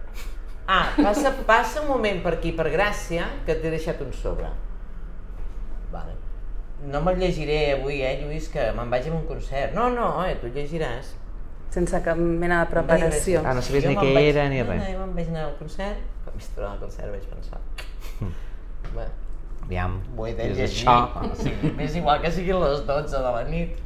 [0.68, 4.48] Ah, passa, passa un moment per aquí, per Gràcia, que t'he deixat un sobre.
[5.92, 6.12] Vale.
[6.84, 9.72] No me'l llegiré avui, eh, Lluís, que me'n vaig a un concert.
[9.74, 11.14] No, no, eh, tu llegiràs.
[11.70, 13.42] Sense cap mena de preparació.
[13.44, 14.82] Ah, no sabies Jo ni què vaig- era ni res.
[14.82, 17.60] No, jo me'n vaig anar al concert, quan vaig trobar al concert vaig pensar...
[18.96, 19.06] Bé,
[19.64, 20.86] Aviam, ho he de és llegir.
[20.86, 21.34] això.
[21.42, 23.76] Sigui, m'és igual que siguin les 12 de la nit.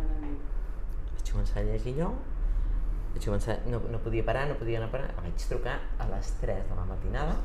[0.00, 2.12] Vaig començar a llegir allò,
[3.12, 6.32] vaig començar, no, no podia parar, no podia anar a parar, vaig trucar a les
[6.40, 7.36] 3 de la matinada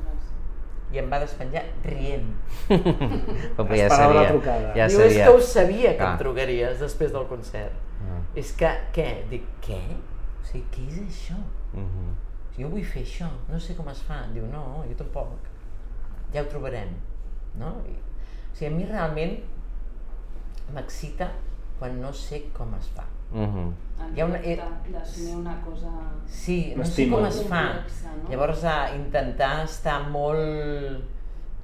[0.93, 2.27] i em va despenjar rient.
[2.69, 4.29] Però ja Esperava la seria.
[4.31, 4.73] trucada.
[4.77, 5.25] Ja Diu, és seria.
[5.25, 6.11] que ho sabia que Clar.
[6.13, 7.73] em trucaries després del concert.
[8.05, 8.19] Ah.
[8.37, 9.09] És que, què?
[9.31, 9.79] Dic, què?
[10.41, 11.39] O sigui, què és això?
[11.73, 12.13] Mhm.
[12.57, 14.21] Jo vull fer això, no sé com es fa.
[14.33, 15.49] Diu, no, jo tampoc.
[16.33, 16.93] Ja ho trobarem.
[17.59, 17.73] No?
[17.89, 19.35] I, o sigui, a mi realment
[20.73, 21.27] m'excita
[21.79, 23.03] quan no sé com es fa.
[23.31, 23.73] Mhm.
[24.15, 24.59] Hi ha una- eh,
[25.35, 25.89] una cosa...
[26.27, 27.61] Sí, no sé com es fa.
[27.73, 28.29] Complexa, no?
[28.29, 31.01] Llavors, a intentar estar molt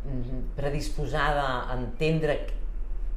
[0.06, 2.40] mm, predisposada a entendre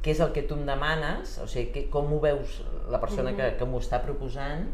[0.05, 2.59] què és el que tu em demanes, o sigui, que, com ho veus
[2.91, 4.67] la persona que, que m'ho està proposant,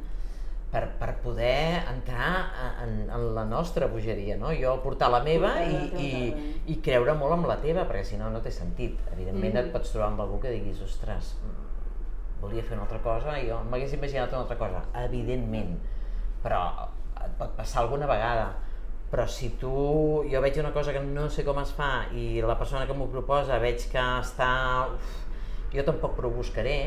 [0.71, 4.51] per, per poder entrar a- en, en la nostra bogeria, no?
[4.55, 6.53] Jo portar la meva Portar i, la i, també.
[6.67, 8.99] i creure molt amb la teva, perquè si no, no té sentit.
[9.15, 11.67] Evidentment et pots trobar amb algú que diguis, ostres, mm,
[12.41, 15.77] volia fer una altra cosa i jo m'hagués imaginat una altra cosa, evidentment,
[16.43, 16.61] però
[17.21, 18.49] et pot passar alguna vegada.
[19.11, 22.55] Però si tu, jo veig una cosa que no sé com es fa i la
[22.57, 24.87] persona que m'ho proposa veig que està...
[24.93, 25.17] Uf,
[25.73, 26.77] jo tampoc però ho buscaré,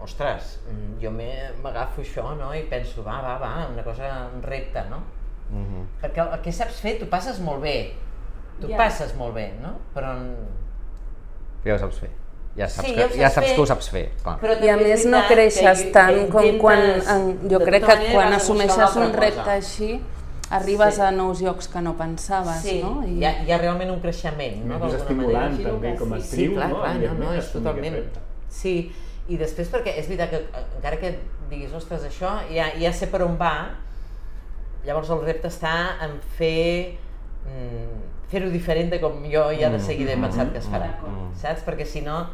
[0.00, 2.52] ostres, mm, jo me- m'agafo això no?
[2.54, 5.02] i penso, va, va, va, una cosa, un repte, no?
[5.50, 5.82] Mhm.
[6.00, 7.76] Perquè el, que saps fer, tu passes molt bé,
[8.60, 8.76] tu Ja.
[8.78, 9.74] passes molt bé, no?
[9.94, 10.14] Però,
[11.64, 12.10] Ja ho saps fer.
[12.60, 13.54] Ja saps, Sí, que, ja ja saps fer.
[13.56, 14.04] que ho saps fer.
[14.22, 14.36] Clar.
[14.42, 16.80] però I a també és més no creixes que- tant que com quan...
[17.14, 19.52] En, jo crec tota que manera, quan assumeixes un repte cosa.
[19.54, 19.90] així,
[20.50, 21.00] arribes Sí.
[21.00, 23.02] a nous llocs que no pensaves, Sí, no?
[23.06, 24.80] hi, ha, hi ha realment un creixement, no?
[24.88, 25.70] és estimulant manera.
[25.70, 26.80] també com a Sí, actriu, clar, no?
[26.80, 27.96] clar, no, no, és totalment.
[28.48, 28.92] Sí,
[29.28, 31.12] i després perquè és veritat que eh, encara que
[31.48, 33.70] diguis, ostres, això ja, ja sé per on va,
[34.84, 35.72] llavors el repte està
[36.04, 36.96] en fer
[37.46, 41.34] mm, fer-ho diferent de com jo ja de seguida he pensat que es farà, Mm.
[41.36, 41.62] saps?
[41.66, 42.26] Perquè si no,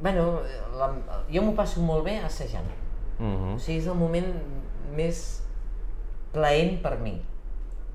[0.00, 0.40] bueno,
[0.76, 0.90] la,
[1.32, 2.66] jo m'ho passo molt bé assajant.
[3.18, 3.54] Mhm.
[3.54, 4.26] O sigui, és el moment
[4.96, 5.42] més
[6.32, 7.14] plaent per mi,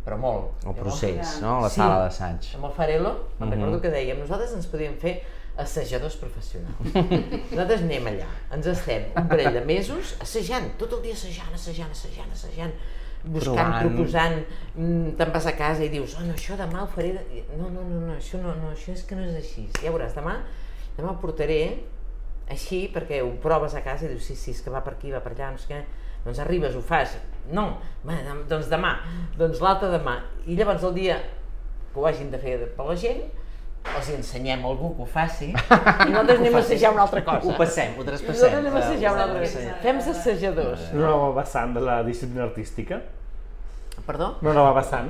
[0.06, 0.64] però molt.
[0.66, 1.60] El procés, no?
[1.62, 1.76] La Sí.
[1.76, 2.56] sala d'assaig.
[2.56, 3.52] amb el Farelo, me'n Mhm.
[3.60, 5.22] recordo que dèiem, nosaltres ens podíem fer
[5.58, 6.76] assajadors professionals.
[7.52, 11.92] nosaltres anem allà, ens estem un parell de mesos assajant, tot el dia assajant, assajant,
[11.92, 12.72] assajant, assajant,
[13.24, 13.86] buscant, Provant.
[13.94, 17.44] proposant, mm, te'n vas a casa i dius, oh no, això demà ho faré, de...
[17.58, 20.16] no, no, no, no, això no, no, això és que no és així, ja veuràs,
[20.16, 20.40] demà,
[21.02, 21.62] demà ho portaré
[22.52, 25.12] així perquè ho proves a casa i dius, sí, sí, és que va per aquí,
[25.14, 25.82] va per allà, no sé què,
[26.26, 27.16] doncs arribes, ho fas,
[27.52, 27.68] no,
[28.06, 28.18] va,
[28.50, 28.96] doncs demà,
[29.40, 31.22] doncs l'altre demà, i llavors el dia
[31.92, 33.24] que ho hagin de fer per la gent,
[33.82, 37.24] els hi ensenyem a algú que ho faci i nosaltres anem a assajar una altra
[37.26, 37.48] cosa.
[37.50, 38.36] Ho passem, ho traspassem.
[38.36, 39.64] nosaltres anem a assajar una altra cosa.
[39.82, 40.84] Fem assajadors.
[40.94, 43.02] Nova vessant de la disciplina artística?
[44.06, 44.38] Perdó?
[44.42, 45.10] Una nova vessant?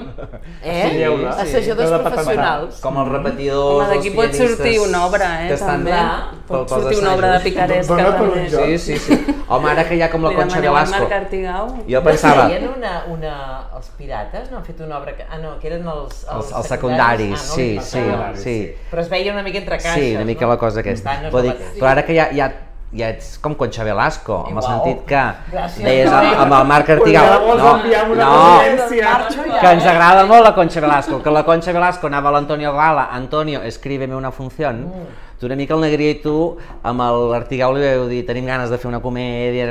[0.61, 0.83] Eh?
[0.83, 1.29] Assajeu-la.
[1.29, 2.11] Assajadors Heu de patentar.
[2.11, 2.79] professionals.
[2.83, 5.91] Com els repetidors, Home, d'aquí els pot sortir una obra, eh, que estan també.
[5.95, 8.65] Pel- Pot sortir una obra de picaresca, Dona per un joc.
[8.65, 9.19] Sí, sí, sí.
[9.47, 10.99] Home, ara que hi ha com la Concha Velasco.
[10.99, 11.69] Marc Artigau.
[11.89, 13.35] Jo pensava, Feien una, una...
[13.75, 15.23] Els pirates no han fet una obra que...
[15.29, 16.25] Ah, no, que eren els...
[16.31, 18.41] els, els secundaris, Ah, no, sí, els sí, secundaris.
[18.43, 18.57] sí.
[18.91, 20.51] Però es veia una mica entre caixes, Sí, una mica no?
[20.51, 21.09] la cosa aquesta.
[21.09, 21.79] Va, no dir, mateix.
[21.79, 22.51] però ara que ja, ja,
[22.97, 26.89] ja ets com Concha Velasco, amb el sentit que Gràcies, deies amb, amb el Marc
[26.89, 27.71] Pues Artigau, ja vols no,
[28.19, 32.73] no, que ens agrada molt la Concha Velasco, que la Concha Velasco anava a l'Antonio
[32.75, 35.07] Gala, Antonio, escríbeme una función, Mm.
[35.39, 36.35] tu una mica el Negria i tu
[36.83, 37.01] amb
[37.31, 39.65] l'Artigau li vau dir tenim ganes de fer una comèdia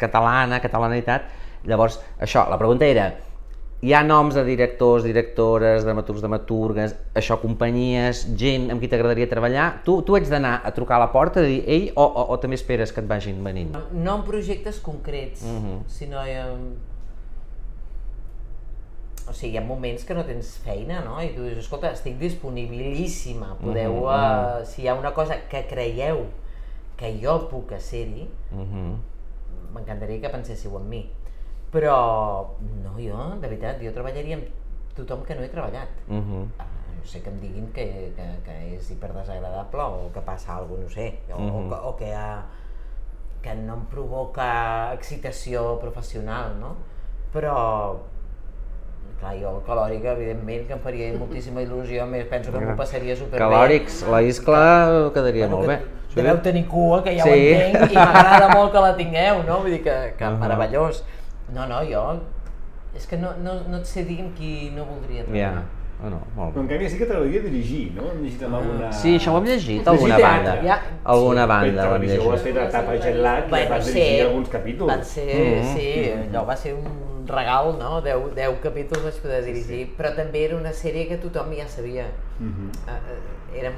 [0.00, 1.28] catalana, catalanitat,
[1.64, 3.12] llavors això, la pregunta era
[3.84, 9.66] hi ha noms de directors, directores, dramaturgs, dramaturgues, això, companyies, gent amb qui t'agradaria treballar,
[9.84, 12.38] tu, tu ets d'anar a trucar a la porta i dir ei, o, o, o
[12.40, 13.74] també esperes que et vagin venint?
[13.92, 15.82] No en projectes concrets, Mhm.
[15.98, 16.64] sinó en...
[19.28, 21.16] O sigui, hi ha moments que no tens feina, no?
[21.24, 23.94] I tu dius, escolta, estic disponibilíssima, podeu...
[24.00, 26.26] Mhm, uh, si hi ha una cosa que creieu
[26.96, 28.96] que jo puc ser-hi, Mhm.
[29.74, 31.02] m'encantaria que penséssiu en mi.
[31.74, 35.90] Però, no, jo, de veritat, jo treballaria amb tothom que no he treballat.
[36.06, 36.44] Mhm.
[36.62, 36.68] Ah,
[37.00, 40.94] no sé que em diguin que, que, que és hiperdesagradable o que passa alguna cosa,
[40.94, 41.50] no sé, o, Mhm.
[41.50, 42.42] o, que, o que ha,
[43.42, 46.76] que no em provoca excitació professional, no?
[47.34, 47.96] Però,
[49.18, 53.16] clar, jo el calòric, evidentment, que em faria moltíssima il·lusió, més penso que m'ho passaria
[53.16, 53.42] superbé.
[53.42, 55.80] Calòrics, la iscla quedaria molt bé.
[56.14, 57.30] Que deveu tenir cua, que ja Sí.
[57.30, 59.58] ho entenc, i m'agrada molt que la tingueu, no?
[59.66, 60.38] Vull dir que, que Ahà.
[60.38, 61.02] meravellós.
[61.52, 62.20] No, no, jo...
[62.94, 65.54] És que no, no, no et sé dir amb qui no voldria treballar.
[65.54, 65.62] Ja,
[65.98, 66.74] bueno, molt Però en bé.
[66.76, 68.04] canvi sí que t'agradaria dirigir, no?
[68.12, 68.90] Hem llegit amb alguna...
[68.92, 70.54] Sí, això ho hem llegit, alguna llegit banda.
[70.62, 70.76] Ja.
[71.02, 72.54] Alguna Per banda ho hem televisió ho has llegit.
[72.54, 74.92] fet a Tapa Gelat i Bueno, vas sí, dirigir alguns capítols.
[74.92, 76.22] Van ser, Mhm, sí, mhm.
[76.28, 78.00] allò va ser un regal, no?
[78.00, 82.06] 10, 10 capítols vaig poder dirigir, però també era una sèrie que tothom ja sabia.
[82.38, 82.70] Mhm.
[82.86, 83.70] Eh, eh, Era,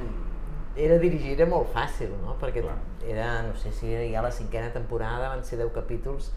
[0.77, 2.37] era dirigir era molt fàcil, no?
[2.41, 2.77] Perquè Clar.
[3.09, 6.33] era, no sé si era ja la cinquena temporada, van ser 10 capítols,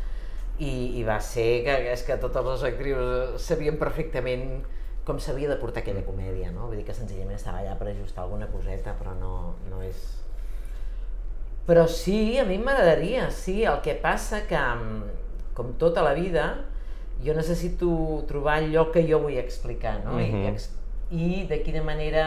[0.59, 4.61] i, i va ser que, és que totes les actrius sabien perfectament
[5.07, 6.67] com s'havia de portar aquella comèdia, no?
[6.67, 10.03] Vull dir que senzillament estava allà per ajustar alguna coseta, però no, no és...
[11.69, 16.45] Però sí, a mi m'agradaria, sí, el que passa que, mm, com tota la vida,
[17.25, 17.89] jo necessito
[18.29, 20.19] trobar lloc que jo vull explicar, no?
[20.19, 20.57] I, Mhm.
[21.11, 22.25] i de quina manera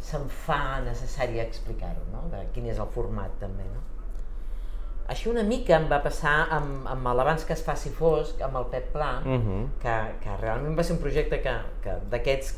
[0.00, 2.28] se'm fa necessari explicar-ho, no?
[2.32, 3.80] De quin és el format també, no?
[5.08, 8.64] Això una mica em va passar amb, amb l'Abans que es faci fosc, amb el
[8.72, 9.66] Pep Pla, Mhm.
[9.82, 12.54] que, que realment va ser un projecte que, que d'aquests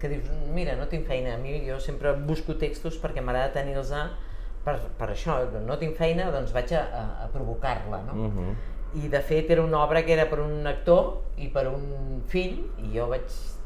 [0.00, 3.92] que dius, mira, no tinc feina, a mi jo sempre busco textos perquè m'agrada tenir-los
[4.64, 8.14] per, per això, no tinc feina, doncs vaig a, a, a provocar-la, no?
[8.14, 8.56] Mhm.
[9.04, 12.58] I de fet era una obra que era per un actor i per un fill,
[12.78, 13.22] i jo vaig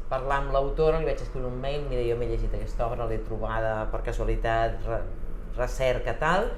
[0.09, 3.17] parlar amb l'autora, li vaig escriure un mail, mira, jo m'he llegit aquesta obra, l'he
[3.25, 5.01] trobada per casualitat, re,
[5.57, 6.51] recerca, tal,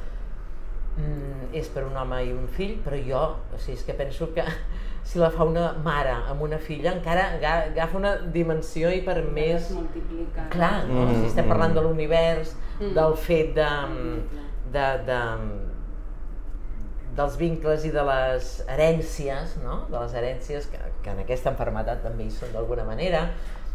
[1.00, 3.24] mm, és per un home i un fill, però jo,
[3.56, 4.44] o sigui, és que penso que
[5.10, 9.24] si la fa una mare amb una filla encara aga- agafa una dimensió i per
[9.34, 9.72] més...
[9.74, 10.46] multiplica.
[10.54, 11.08] Clar, no?
[11.08, 11.56] Mm, si estem mm.
[11.56, 12.94] parlant de l'univers, Mm.
[12.96, 13.66] del fet de,
[14.72, 15.16] de, de,
[17.18, 19.82] dels vincles i de les herències, no?
[19.92, 23.26] de les herències que, que en aquesta enfermetat també hi són d'alguna manera.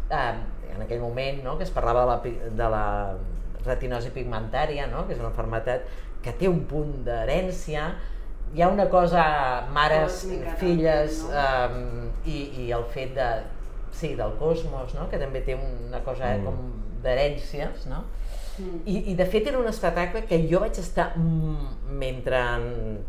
[0.09, 0.31] Eh,
[0.73, 1.53] en aquell moment no?
[1.59, 2.85] que es parlava de la, de la
[3.65, 5.05] retinosi pigmentària, no?
[5.05, 5.85] que és una enfermetat
[6.25, 7.85] que té un punt d'herència,
[8.55, 9.23] hi ha una cosa
[9.75, 13.29] mares, Còsmica filles també, eh, i, i el fet de,
[13.95, 15.07] sí, del cosmos, no?
[15.11, 16.45] que també té una cosa mm.
[16.47, 16.59] com
[17.05, 18.03] d'herències, no?
[18.57, 18.81] Mm.
[18.87, 22.39] I, I de fet era un espectacle que jo vaig estar, mm, mentre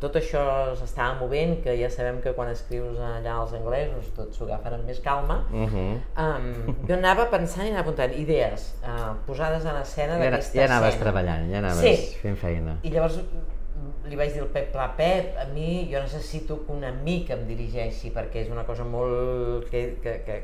[0.03, 0.43] tot això
[0.79, 4.87] s'estava movent, que ja sabem que quan escrius allà als anglesos tot s'ho agafen amb
[4.91, 6.01] més calma, Mhm.
[6.19, 10.95] um, jo anava pensant i anava apuntant idees uh, posades en escena d'aquesta ja anaves
[10.95, 11.05] escena.
[11.05, 12.17] treballant, ja anaves Sí.
[12.23, 12.79] fent feina.
[12.83, 16.73] I llavors mm, li vaig dir al Pep Pla, Pep, a mi jo necessito que
[16.73, 20.43] un amic em dirigeixi perquè és una cosa molt que, que, que,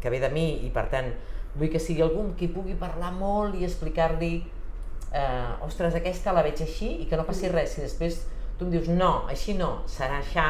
[0.00, 1.12] que ve de mi i per tant
[1.54, 4.32] vull que sigui algú amb qui pugui parlar molt i explicar-li
[5.14, 7.76] eh, ostres, aquesta la veig així i que no passi res.
[7.76, 8.22] Si després
[8.58, 10.46] tu em dius no, així no, serà així,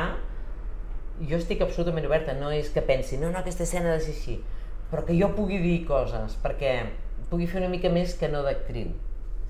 [1.29, 4.15] jo estic absolutament oberta, no és que pensi no, no, aquesta escena ha de ser
[4.17, 4.39] així,
[4.91, 6.75] però que jo pugui dir coses, perquè
[7.31, 8.91] pugui fer una mica més que no d'actriu.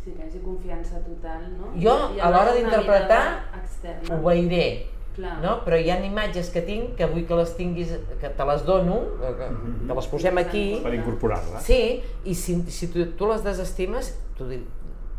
[0.05, 1.71] Sí, que hi hagi confiança total, no?
[1.81, 3.23] Jo, I a l'hora d'interpretar,
[4.13, 4.67] ho veiré,
[5.15, 5.37] Clar.
[5.43, 5.61] no?
[5.65, 8.97] però hi ha imatges que tinc que vull que les tinguis, que te les dono,
[9.21, 9.49] que,
[9.87, 11.61] que les posem aquí, Per incorporar-la.
[11.63, 14.65] sí, i si, si tu, tu les desestimes, tu di-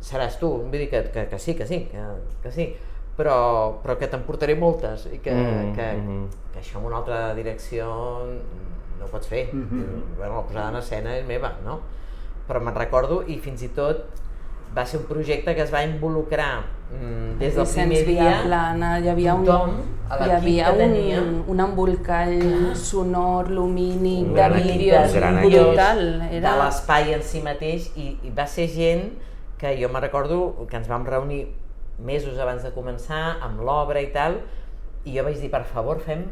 [0.06, 2.04] seràs tu, vull dir que, que, que sí, que sí, que,
[2.44, 2.68] que sí,
[3.16, 6.28] però, però que t'emportaré moltes i que, Mm, que, mhm.
[6.54, 7.88] que això en una altra direcció
[9.00, 9.48] no ho pots fer.
[9.54, 10.18] Mhm.
[10.18, 11.80] bueno, la posada en escena és meva, no?
[12.48, 14.04] Però me'n recordo i fins i tot
[14.76, 18.92] va ser un projecte que es va involucrar mm, des del Vicenç primer dia Viaplana,
[19.00, 19.76] hi havia un, tothom,
[20.10, 21.22] a hi havia un, tenia.
[21.54, 26.04] un embolcall sonor, lumínic, Un de vídeos, un brutal.
[26.24, 26.58] de Era...
[26.64, 29.10] l'espai en si mateix i, i va ser gent
[29.58, 31.48] que jo me recordo que ens vam reunir
[31.98, 34.42] mesos abans de començar amb l'obra i tal
[35.06, 36.28] i jo vaig dir, per favor, fem...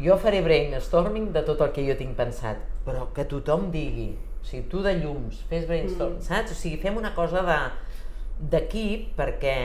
[0.00, 4.46] Jo faré brainstorming de tot el que jo tinc pensat, però que tothom digui, o
[4.46, 6.26] sigui, tu de llums, fes brainstorming, mm.
[6.28, 6.54] saps?
[6.54, 7.56] O sigui, fem una cosa de
[8.40, 9.56] d'equip perquè,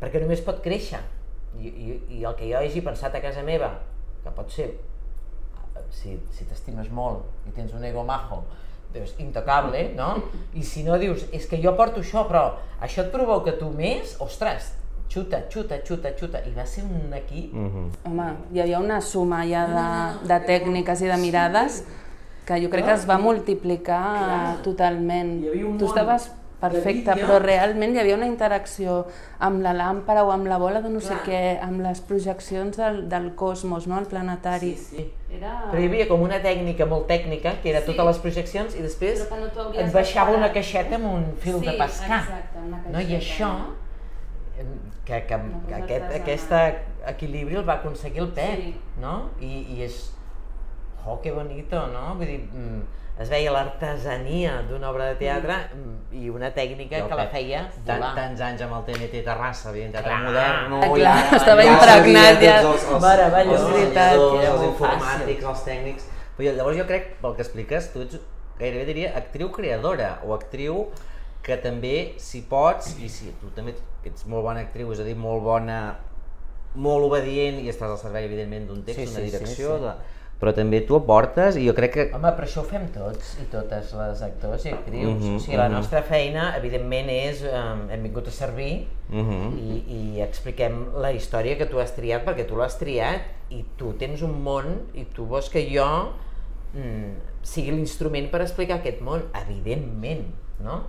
[0.00, 1.00] perquè només pot créixer.
[1.60, 3.74] I, i, I el que jo hagi pensat a casa meva,
[4.24, 4.70] que pot ser
[5.92, 8.42] si, si t'estimes molt i tens un ego majo,
[8.92, 10.14] dius, intocable, no?
[10.56, 12.44] I si no dius, és que jo porto això, però
[12.84, 14.72] això et provoca tu més, ostres,
[15.12, 16.42] xuta, xuta, xuta, xuta.
[16.48, 17.90] I va ser un equip Mhm.
[18.08, 21.82] Home, hi havia una suma ja de, de tècniques i de mirades
[22.46, 25.42] que jo crec que es va multiplicar totalment.
[25.42, 26.30] Hi havia un Tu món estaves
[26.62, 29.00] perfecte, però realment hi havia una interacció
[29.42, 31.24] amb la làmpara o amb la bola de no sé Clar.
[31.26, 33.98] què, amb les projeccions del, del cosmos, no?
[33.98, 34.72] el planetari.
[34.78, 35.06] Sí, sí.
[35.32, 35.52] Era...
[35.72, 37.90] Però hi havia com una tècnica molt tècnica, que era Sí.
[37.92, 41.66] totes les projeccions, i després no et baixava de una caixeta amb un fil Sí,
[41.66, 42.20] de pescar.
[42.24, 43.00] exacte, una no?
[43.00, 43.18] I caixeta.
[43.18, 43.52] això,
[45.04, 45.38] que, que,
[45.68, 46.52] que aquest, aquest
[47.10, 48.74] equilibri el va aconseguir el Pep, Sí.
[49.00, 49.30] no?
[49.40, 50.02] I, I és...
[51.04, 52.14] Oh, que bonito, no?
[52.14, 52.82] Vull dir, mm,
[53.20, 55.56] es veia l'artesania d'una obra de teatre
[56.16, 58.14] i una tècnica el que la feia Tant, volar.
[58.16, 60.22] tants anys amb el TNT Terrassa, havia teatre Clar.
[60.24, 62.54] modern, Ah, clar, estava sabia impregnat ja.
[62.62, 66.08] Els, els, Meravellós, els, veritat, era els molt informàtics, els tècnics...
[66.36, 68.16] Però llavors jo crec, pel que expliques, tu ets
[68.58, 70.86] gairebé diria actriu creadora o actriu
[71.44, 73.74] que també, si pots, i si tu també
[74.08, 75.78] ets molt bona actriu, és a dir, molt bona,
[76.74, 79.82] molt obedient i estàs al servei, evidentment, d'un text, Sí, d'una sí, sí, direcció, sí.
[79.84, 79.94] de...
[80.42, 82.04] però també tu aportes i jo crec que...
[82.16, 85.20] Home, però això ho fem tots i totes les actors i actrius.
[85.20, 85.76] Mhm, o sigui, la mhm.
[85.78, 87.44] nostra feina, evidentment, és...
[87.46, 87.60] Eh,
[87.94, 88.72] hem vingut a servir
[89.12, 89.48] Uh -huh.
[89.60, 93.20] i, i expliquem la història que tu has triat perquè tu l'has triat
[93.50, 94.64] i tu tens un món
[94.94, 96.14] i tu vols que jo
[96.74, 97.12] mm,
[97.42, 100.24] sigui l'instrument per explicar aquest món, evidentment,
[100.60, 100.84] no?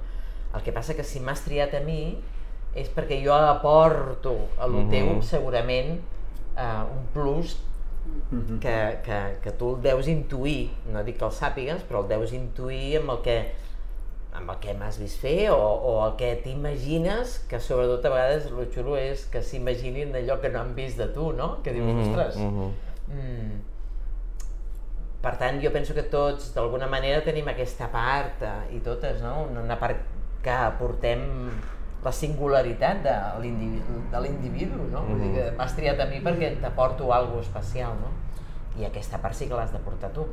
[0.56, 2.18] El que passa que si m'has triat a mi
[2.74, 4.90] és perquè jo aporto a lo Mhm.
[4.90, 6.00] teu segurament
[6.58, 7.58] eh, un plus
[8.62, 12.34] que, que, que tu el deus intuir, no dic que el sàpigues, però el deus
[12.34, 13.38] intuir amb el que
[14.34, 18.48] amb el que m'has vist fer o, o el que t'imagines, que sobretot a vegades
[18.50, 21.60] el xulo és que s'imaginin allò que no han vist de tu, no?
[21.62, 22.72] Que dius, Mhm, ostres, mhm.
[23.14, 23.62] mm,
[25.22, 29.44] per tant, jo penso que tots, d'alguna manera, tenim aquesta part, eh, i totes, no?
[29.54, 30.02] Una part
[30.44, 31.22] que aportem
[32.04, 35.06] la singularitat de l'individu, de l'individu, no?
[35.08, 38.12] Vull dir que m'has triat a mi perquè t'aporto alguna especial, no?
[38.80, 40.26] I aquesta part sí que l'has de portar tu.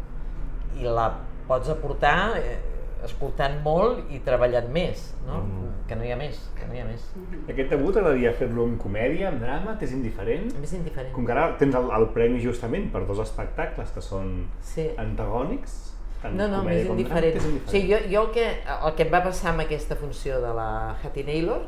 [0.80, 1.10] I la
[1.48, 2.58] pots aportar eh,
[3.04, 5.42] escoltant molt i treballant més, no?
[5.90, 7.06] Que no hi ha més, que no hi ha més.
[7.50, 10.50] Aquest debut t'agradaria fer-lo en comèdia, en drama, t'és indiferent?
[10.62, 11.12] És indiferent.
[11.16, 14.88] Com que ara tens el, el premi justament per dos espectacles que són Sí.
[15.02, 15.89] antagònics,
[16.22, 17.34] tant No, no, comèdia m'és com indiferent.
[17.36, 18.46] drama, t'és O sigui, jo, jo el, que,
[18.88, 20.68] el que em va passar amb aquesta funció de la
[21.02, 21.62] Hattie Naylor,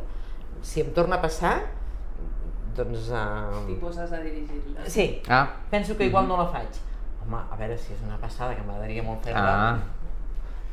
[0.62, 1.54] si em torna a passar,
[2.76, 3.08] doncs...
[3.08, 4.84] T'hi Uh, poses a dirigir-la.
[4.88, 6.68] sí, Ah, penso que igual no la faig.
[7.22, 9.42] Home, a veure si és una passada, que m'agradaria molt fer-la.
[9.42, 9.78] ah.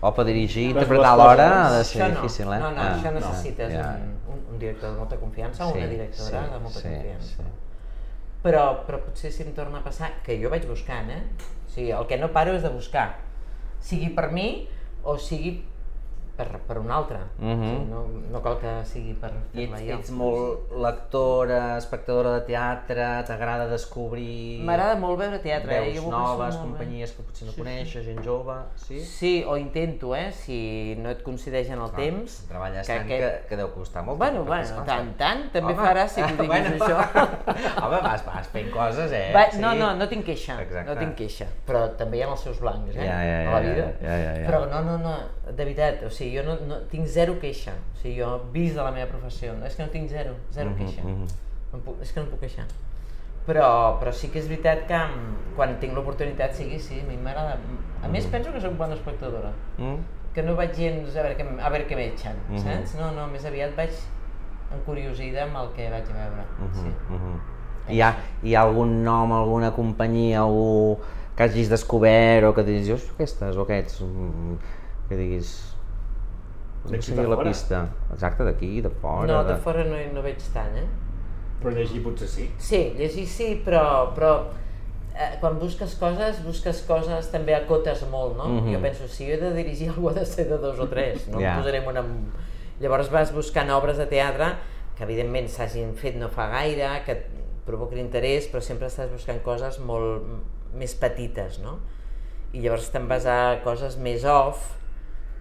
[0.02, 1.40] O per dirigir i interpretar coses.
[1.52, 2.60] ha de ser Això no, difícil, eh?
[2.60, 3.88] no, no, ah, això necessites ja.
[4.00, 7.36] un, un, un director de molta confiança o una directora sí, de molta sí, confiança.
[7.44, 7.44] sí.
[8.42, 11.24] Però, però potser si em torna a passar, que jo vaig buscant, eh?
[11.68, 13.10] O sigui, el que no paro és de buscar,
[13.80, 14.68] sigui per mi
[15.04, 15.62] o sigui
[16.40, 17.18] per, per un altre.
[17.20, 17.64] o Mhm.
[17.68, 19.98] sigui, no, no cal que sigui per fer-la jo.
[20.00, 25.82] ets molt lectora, espectadora de teatre, t'agrada descobrir M'agrada molt veure teatre, eh?
[25.90, 26.70] veus Jo m'ho passo noves, molt bé.
[26.70, 29.00] companyies que potser no coneixes, gent jove, sí?
[29.04, 30.32] Sí, o intento, eh?
[30.32, 32.38] Si no et coincideix en el Clar, temps.
[32.50, 34.18] Treballes que tant aquest- que, que deu costar molt.
[34.18, 36.98] Bueno, bueno, esclar, tant, tant, també Home, faràs si tu diguis bueno, això.
[37.86, 39.32] Home, vas, vas fent coses, eh?
[39.36, 39.60] Va, sí.
[39.60, 40.86] No, no, no tinc queixa, Exacte.
[40.90, 43.62] no tinc queixa, però també hi ha els seus blancs, eh, Ja, ja, a la
[43.62, 43.92] ja, vida.
[44.02, 44.48] ja, ja, ja.
[44.48, 45.16] Però no, no, no,
[45.50, 48.82] de veritat, o sigui, jo no, no tinc zero queixa, o sigui, jo vist de
[48.84, 51.26] la meva professió, no, és que no tinc zero, zero Mhm, queixa, mhm.
[51.72, 52.66] no em puc, és que no puc queixar.
[53.48, 57.18] Però, però sí que és veritat que mm, quan tinc l'oportunitat sigui, sí, a mi
[57.18, 57.58] m'agrada.
[58.04, 58.32] A més, Mhm.
[58.32, 59.96] penso que soc bona espectadora, Mm?
[60.34, 62.60] que no vaig gens a veure què, a veure què m'etxen, Mhm.
[62.60, 62.96] saps?
[63.00, 63.90] No, no, més aviat vaig
[64.74, 66.90] encuriosida amb el que vaig veure, Mhm, sí.
[67.10, 67.40] mhm.
[67.90, 71.00] Hi, ha, hi ha algun nom, alguna companyia, algú
[71.36, 74.58] que hagis descobert o que diguis, jo aquestes o aquests, mm,
[75.10, 75.76] que diguis,
[76.86, 77.50] no de la fora?
[77.50, 77.84] pista.
[78.14, 79.28] Exacte, d'aquí, de fora.
[79.28, 80.88] No, de fora no, no veig tant, eh?
[81.60, 82.48] Però llegir potser sí.
[82.58, 84.34] Sí, llegir sí, però, però
[85.14, 88.48] eh, quan busques coses, busques coses, també acotes molt, no?
[88.48, 88.74] Mhm.
[88.74, 91.28] Jo penso, si jo he de dirigir algú ha de ser de dos o tres,
[91.28, 92.06] no em posarem una...
[92.80, 94.54] Llavors vas buscant obres de teatre
[94.96, 97.28] que evidentment s'hagin fet no fa gaire, que et
[97.68, 100.24] provoquin interès, però sempre estàs buscant coses molt
[100.76, 101.78] més petites, no?
[102.56, 104.79] I llavors te'n vas a coses més off, mm,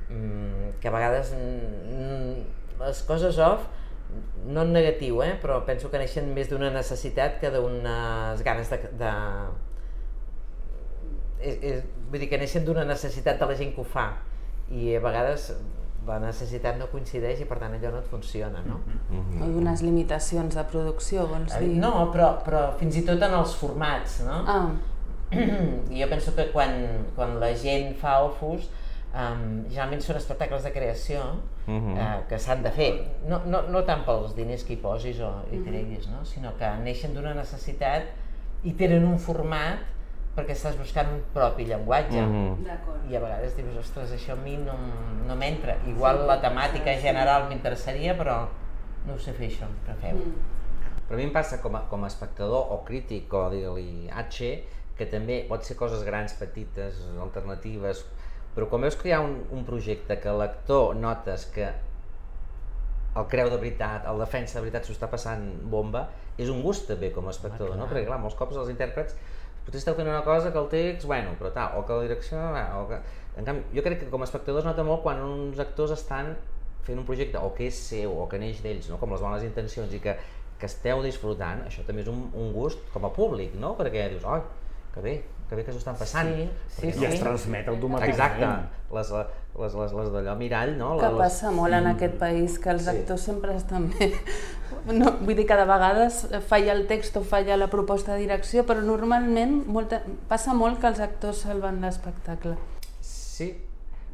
[0.08, 3.66] que a vegades mm, les coses off
[4.48, 5.34] no en negatiu, eh?
[5.42, 8.78] però penso que neixen més d'una necessitat que d'unes ganes de...
[9.00, 9.10] de...
[11.38, 14.08] És, és, vull dir que neixen d'una necessitat de la gent que ho fa
[14.72, 15.52] i a vegades
[16.08, 18.78] la necessitat no coincideix i per tant allò no et funciona, no?
[19.10, 19.42] Mhm.
[19.44, 21.74] O d'unes limitacions de producció, vols dir?
[21.82, 24.38] No, però, però fins i tot en els formats, no?
[24.48, 24.70] Ah,
[25.36, 26.78] I jo penso que quan,
[27.16, 28.70] quan la gent fa ofus,
[29.14, 31.22] um, generalment són espectacles de creació
[31.68, 31.96] Mhm.
[31.98, 32.90] eh, que s'han de fer.
[33.28, 36.24] No, no, no tant pels diners que hi posis o hi treguis, no?
[36.24, 38.06] sinó que neixen d'una necessitat
[38.64, 39.78] i tenen un format
[40.36, 42.20] perquè estàs buscant un propi llenguatge.
[42.22, 42.64] Mhm.
[42.64, 43.10] d'acord.
[43.10, 44.72] I a vegades dius, ostres, això a mi no,
[45.26, 45.76] no m'entra.
[45.86, 48.46] Igual la temàtica general m'interessaria, però
[49.06, 50.16] no ho sé fer això, que feu.
[51.08, 54.62] Però a mi em passa com a, com a espectador o crític o digue-li H,
[54.96, 58.04] que també pot ser coses grans, petites, alternatives,
[58.54, 61.68] però quan veus ha un, un projecte que l'actor notes que
[63.18, 66.86] el creu de veritat, el defensa de veritat s'ho està passant bomba, és un gust
[66.90, 67.88] també com a espectador, no?
[67.90, 69.16] Perquè clar, molts cops els intèrprets
[69.68, 72.40] potser esteu fent una cosa que el text, bueno, però tal, o que la direcció,
[72.80, 73.00] o que...
[73.38, 76.32] En canvi, jo crec que com a espectador es nota molt quan uns actors estan
[76.86, 78.96] fent un projecte o que és seu o que neix d'ells, no?
[78.98, 80.14] com les bones intencions i que,
[80.58, 83.74] que esteu disfrutant, això també és un, un gust com a públic, no?
[83.78, 84.40] perquè dius, oi,
[84.94, 85.14] que bé,
[85.48, 86.28] que bé que s'ho estan passant.
[86.28, 87.20] Sí, sí, I es sí.
[87.22, 88.12] transmet automàticament.
[88.12, 88.48] Exacte,
[88.94, 89.10] les,
[89.58, 90.90] les, les, les d'allò mirall, no?
[91.00, 92.90] Que les, passa molt en aquest país, que els Sí.
[92.96, 94.12] actors sempre estan bé.
[94.88, 98.64] No, vull dir que de vegades falla el text o falla la proposta de direcció,
[98.68, 102.54] però normalment molta, passa molt que els actors salven l'espectacle.
[103.00, 103.50] Sí,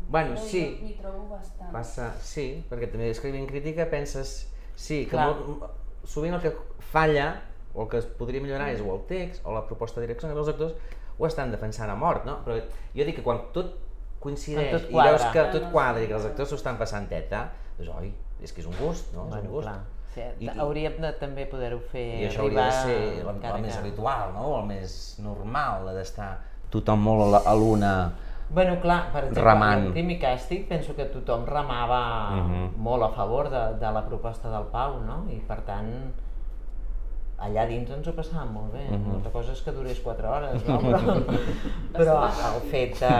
[0.09, 1.71] bueno, sí, M'hi trobo bastant.
[1.73, 5.29] passa, sí, perquè també escrivint crítica penses, sí, que Clar.
[5.35, 5.71] molt,
[6.05, 6.53] sovint el que
[6.93, 7.29] falla
[7.75, 10.29] o el que es podria millorar és o el text o la proposta de direcció,
[10.29, 10.75] que els actors
[11.19, 12.39] ho estan defensant a mort, no?
[12.45, 12.57] Però
[12.95, 13.75] jo dic que quan tot
[14.21, 17.51] coincideix tot i veus que tot quadra i que els actors s'ho estan passant teta,
[17.79, 18.13] doncs oi,
[18.43, 19.25] és que és un gust, no?
[19.27, 19.69] és Bueno, un gust.
[19.69, 19.81] clar.
[20.15, 23.63] Sí, I- hauríem de també poder-ho fer I això hauria de ser el, encara el
[23.63, 24.61] més habitual, no?
[24.61, 26.39] El més normal, el d'estar
[26.71, 28.13] tothom molt a la- l'una...
[28.51, 29.87] Bueno, clar, per exemple, Remant.
[29.87, 32.75] el Crimi Càstig penso que tothom remava Mhm.
[32.77, 35.25] molt a favor de, de la proposta del Pau, no?
[35.31, 36.13] I per tant,
[37.45, 38.85] allà dins ens ho passàvem molt bé.
[38.91, 39.07] Mhm.
[39.07, 40.79] Una altra cosa és que durés 4 hores, no?
[40.81, 41.25] Però,
[41.95, 42.17] però
[42.55, 43.11] el fet de,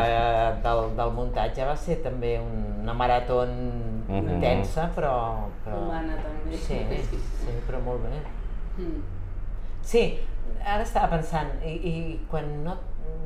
[0.65, 4.35] del, del muntatge va ser també una marató Mhm.
[4.37, 5.13] intensa, però,
[5.65, 5.79] però...
[5.87, 6.57] Humana, també.
[6.57, 6.77] Sí,
[7.09, 8.19] sí, però molt bé.
[8.83, 8.99] Mm.
[9.83, 10.03] Sí,
[10.65, 11.95] ara estava pensant, i, i
[12.31, 12.75] quan no,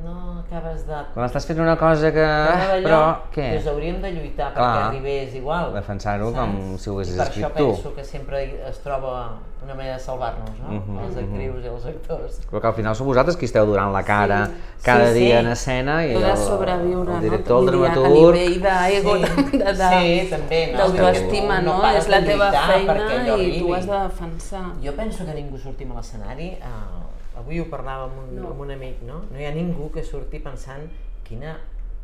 [0.03, 0.95] no acabes de...
[1.13, 2.23] Quan estàs fent una cosa que...
[2.23, 3.01] Però Però,
[3.35, 3.49] què?
[3.57, 4.63] Doncs hauríem de lluitar Clar.
[4.69, 5.73] perquè arribés igual.
[5.75, 7.67] Defensar-ho com si ho haguessis I per escrit això tu.
[7.75, 9.13] penso que sempre es troba
[9.61, 10.69] una manera de salvar-nos, no?
[10.77, 12.37] Mhm, Les actrius i els actors.
[12.49, 14.53] Però que al final sou vosaltres qui esteu durant la cara Sí.
[14.85, 15.19] cada Sí, sí.
[15.25, 17.67] dia en escena i de el, sobreviure, el director, no?
[17.67, 18.35] el dir, A dramaturg...
[18.39, 19.57] nivell d'ego, Sí.
[19.57, 20.77] de, de, Sí, també, no?
[20.79, 21.91] d'autoestima, tu no no?
[21.91, 24.63] És la de teva feina i tu has de defensar.
[24.81, 27.03] Jo penso que ningú surti a l'escenari, uh,
[27.39, 28.49] avui ho parlava amb un, No.
[28.51, 29.23] amb un amic, no?
[29.31, 30.89] No hi ha ningú que surti pensant
[31.23, 31.57] quina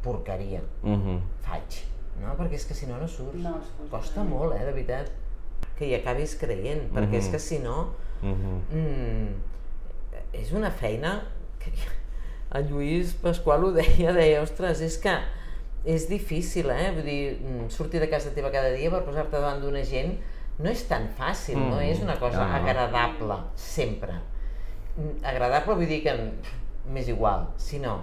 [0.03, 1.19] porqueria Mhm.
[1.41, 1.81] faig,
[2.21, 2.35] no?
[2.37, 3.41] Perquè és que si no no surts.
[3.43, 3.59] No
[3.91, 5.09] Costa molt, eh, de veritat,
[5.77, 7.31] que hi acabis creient, perquè és Mhm.
[7.31, 7.89] que si no,
[8.21, 8.61] Mhm.
[8.71, 9.27] mm,
[10.33, 11.23] és una feina
[11.59, 11.71] que
[12.57, 15.17] el Lluís Pasqual ho deia, deia, ostres, és que
[15.85, 16.91] és difícil, eh?
[16.91, 20.15] Vull dir, mm, sortir de casa teva cada dia per posar-te davant d'una gent
[20.57, 22.55] no és tan fàcil, no Mm, és una cosa no, no.
[22.55, 24.13] agradable, sempre.
[24.97, 26.13] Mm, Agradable vull dir que
[26.87, 27.97] m'és igual, sinó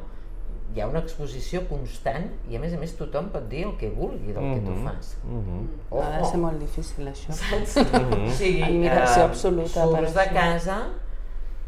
[0.75, 3.91] hi ha una exposició constant i a més a més tothom pot dir el que
[3.93, 4.85] vulgui del que tu Mhm.
[4.87, 5.17] fas.
[5.25, 5.69] Mhm.
[6.01, 7.33] Ha de ser molt difícil, això.
[7.33, 7.77] Saps?
[8.29, 10.33] O sigui, Admiració eh, absoluta per Surts de això.
[10.35, 10.79] casa,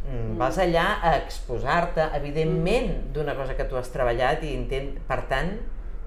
[0.09, 4.99] mm, vas allà a exposar-te, evidentment, d'una cosa que tu has treballat i intent...
[5.07, 5.53] per tant,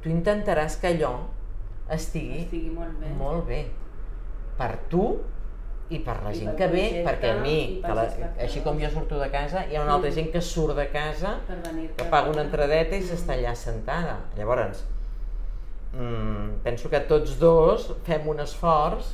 [0.02, 1.14] tu intentaràs que allò
[1.90, 3.10] estigui, Estigui molt bé.
[3.18, 3.66] molt bé
[4.58, 5.20] per tu
[5.90, 8.04] i per la I gent que ve, projecte, perquè a mi, que la,
[8.44, 10.16] així com jo surto de casa, hi ha una altra Mm.
[10.16, 11.38] gent que surt de casa
[11.96, 14.18] que paga una entradeta i s'està allà sentada.
[14.36, 14.84] Llavors,
[15.94, 19.14] mm, penso que tots dos fem un esforç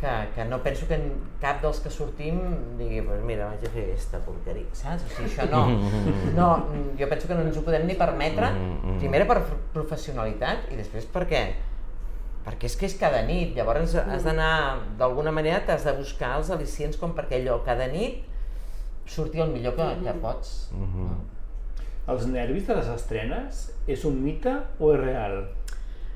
[0.00, 0.96] que, que no penso que
[1.42, 2.38] cap dels que sortim
[2.78, 5.04] digui, pues mira, vaig a fer aquesta porqueria, saps?
[5.04, 5.66] O sigui, això no.
[6.38, 6.50] no.
[6.72, 8.48] mm, Jo penso que no ens ho podem ni permetre,
[8.98, 9.42] primera per
[9.74, 11.42] professionalitat i després perquè
[12.44, 16.50] perquè és que és cada nit, llavors has d'anar, d'alguna manera t'has de buscar els
[16.54, 18.24] al·licients com perquè allò cada nit
[19.10, 20.70] surti el millor que, que pots.
[20.72, 21.18] no?
[22.10, 25.42] Els nervis de les estrenes és un mite o és real?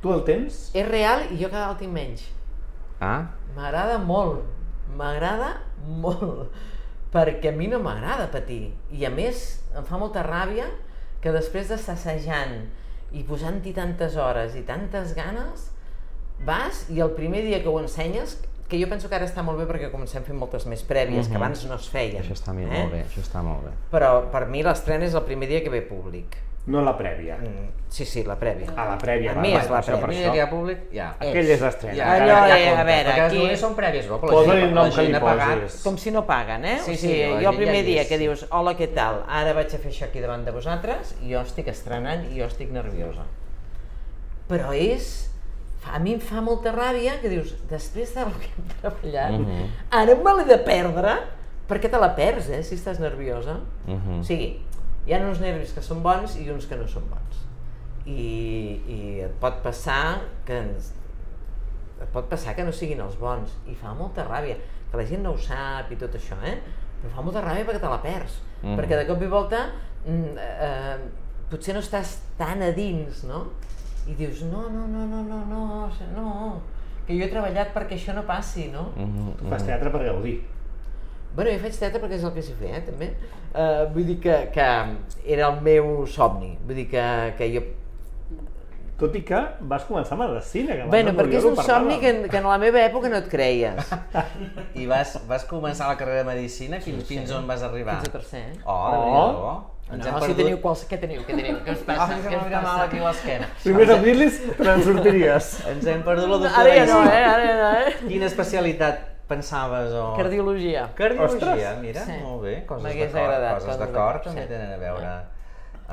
[0.02, 0.68] Tu el tens?
[0.76, 2.24] És real i jo cada vegada el tinc menys.
[3.00, 3.20] Ah?
[3.56, 4.42] M'agrada molt,
[4.96, 5.50] m'agrada
[5.86, 6.48] molt,
[7.14, 8.72] perquè a mi no m'agrada patir.
[8.94, 9.44] I a més,
[9.76, 10.66] em fa molta ràbia
[11.22, 12.58] que després d'estar assajant
[13.14, 15.70] i posant-hi tantes hores i tantes ganes,
[16.40, 19.58] vas i el primer dia que ho ensenyes, que jo penso que ara està molt
[19.60, 21.42] bé perquè comencem fent moltes més prèvies, que Mhm.
[21.42, 22.22] abans no es feien.
[22.22, 22.66] Això està eh?
[22.66, 23.70] molt bé, això està molt bé.
[23.92, 26.36] Però per mi l'estrena és el primer dia que ve públic.
[26.66, 27.36] No la prèvia.
[27.36, 28.72] Mm, Sí, sí, la prèvia.
[28.74, 29.32] A la prèvia.
[29.32, 30.08] A va, mi és la prèvia.
[30.08, 30.46] dia que això.
[30.46, 31.10] ha públic, ja.
[31.20, 31.94] Aquell és l'estrena.
[31.94, 34.18] Ja, Allò ja, ja a veure, les aquí- només són prèvies, no?
[34.20, 35.82] Però la gent, la que gent ha pagat.
[35.84, 36.78] Com si no paguen, eh?
[36.80, 38.88] Sí, o sí, sigui, la jo el ja primer ha dia que dius, hola, què
[38.94, 39.22] tal?
[39.28, 42.46] Ara vaig a fer això aquí davant de vosaltres i jo estic estrenant i jo
[42.46, 43.22] estic nerviosa.
[44.48, 45.30] Però és...
[45.92, 49.66] A mi em fa molta ràbia que dius, després del que hem treballat, Mhm.
[49.90, 51.16] ara me l'he de perdre?
[51.68, 53.58] Per què te la perds, eh, si estàs nerviosa?
[53.86, 54.20] Mhm.
[54.20, 54.60] O sigui,
[55.06, 57.40] hi ha uns nervis que són bons i uns que no són bons.
[58.06, 60.92] I, i et pot passar que ens,
[62.02, 64.56] et pot passar que no siguin els bons i fa molta ràbia,
[64.90, 66.58] que la gent no ho sap i tot això, eh?
[67.02, 68.76] però fa molta ràbia perquè te la perds, Mhm.
[68.78, 69.70] perquè de cop i volta
[70.06, 70.96] mm, eh,
[71.50, 73.46] potser no estàs tan a dins, no?
[74.06, 76.60] I dius, no, no, no, no, no, no, no,
[77.06, 78.90] que jo he treballat perquè això no passi, no?
[78.96, 80.42] Mhm, Tu fas teatre per gaudir.
[81.34, 83.08] Bueno, jo faig teatre perquè és el que sé fer, eh, també.
[83.54, 84.66] Uh, vull dir que, que
[85.34, 86.52] era el meu somni.
[86.66, 87.06] Vull dir que,
[87.38, 87.62] que jo...
[89.00, 90.76] Tot i que vas començar amb medicina.
[90.76, 93.18] Que abans Bueno, amb perquè és un somni que, que en la meva època no
[93.18, 93.90] et creies.
[94.80, 97.16] I vas, vas començar la carrera de Medicina, fins, Sí, sí.
[97.16, 97.96] fins on vas arribar?
[97.98, 98.58] Fins a tercer, eh?
[98.64, 98.74] Oh,
[99.50, 99.56] Oh.
[99.90, 100.36] Ens No, si perdut...
[100.40, 100.84] teniu quals...
[100.88, 101.20] Què teniu?
[101.28, 101.56] Què teniu?
[101.66, 102.06] Què us passa?
[102.06, 102.84] Ah, que Què m'ha us ficat mal passa?
[102.88, 103.48] aquí a l'esquena.
[103.62, 105.50] Primers auxilis te n'en sortiries.
[105.74, 107.20] Ens hem perdut la doctora Ara ja no, eh?
[107.34, 107.92] Ara ja no, eh?
[108.08, 110.06] Quina especialitat pensaves o...
[110.16, 110.88] Cardiologia.
[110.96, 111.78] Cardiologia, Ostres.
[111.84, 112.16] mira, Sí.
[112.24, 112.56] molt bé.
[112.66, 114.48] Coses d'acord, agradat, coses coses d'acord d'acord, també sí.
[114.54, 115.12] tenen a veure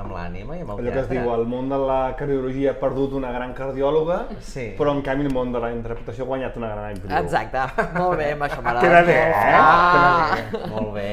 [0.01, 2.77] amb l'ànima i amb el Allò que es diu, el món de la cardiologia ha
[2.79, 4.69] perdut una gran cardiòloga, Sí.
[4.79, 7.17] però en canvi el món de la interpretació ha guanyat una gran actriu.
[7.19, 7.65] Exacte.
[7.99, 8.83] Molt bé, amb això m'agrada.
[8.87, 9.55] Queda bé, eh?
[9.55, 10.37] Ah.
[10.71, 11.09] Molt bé.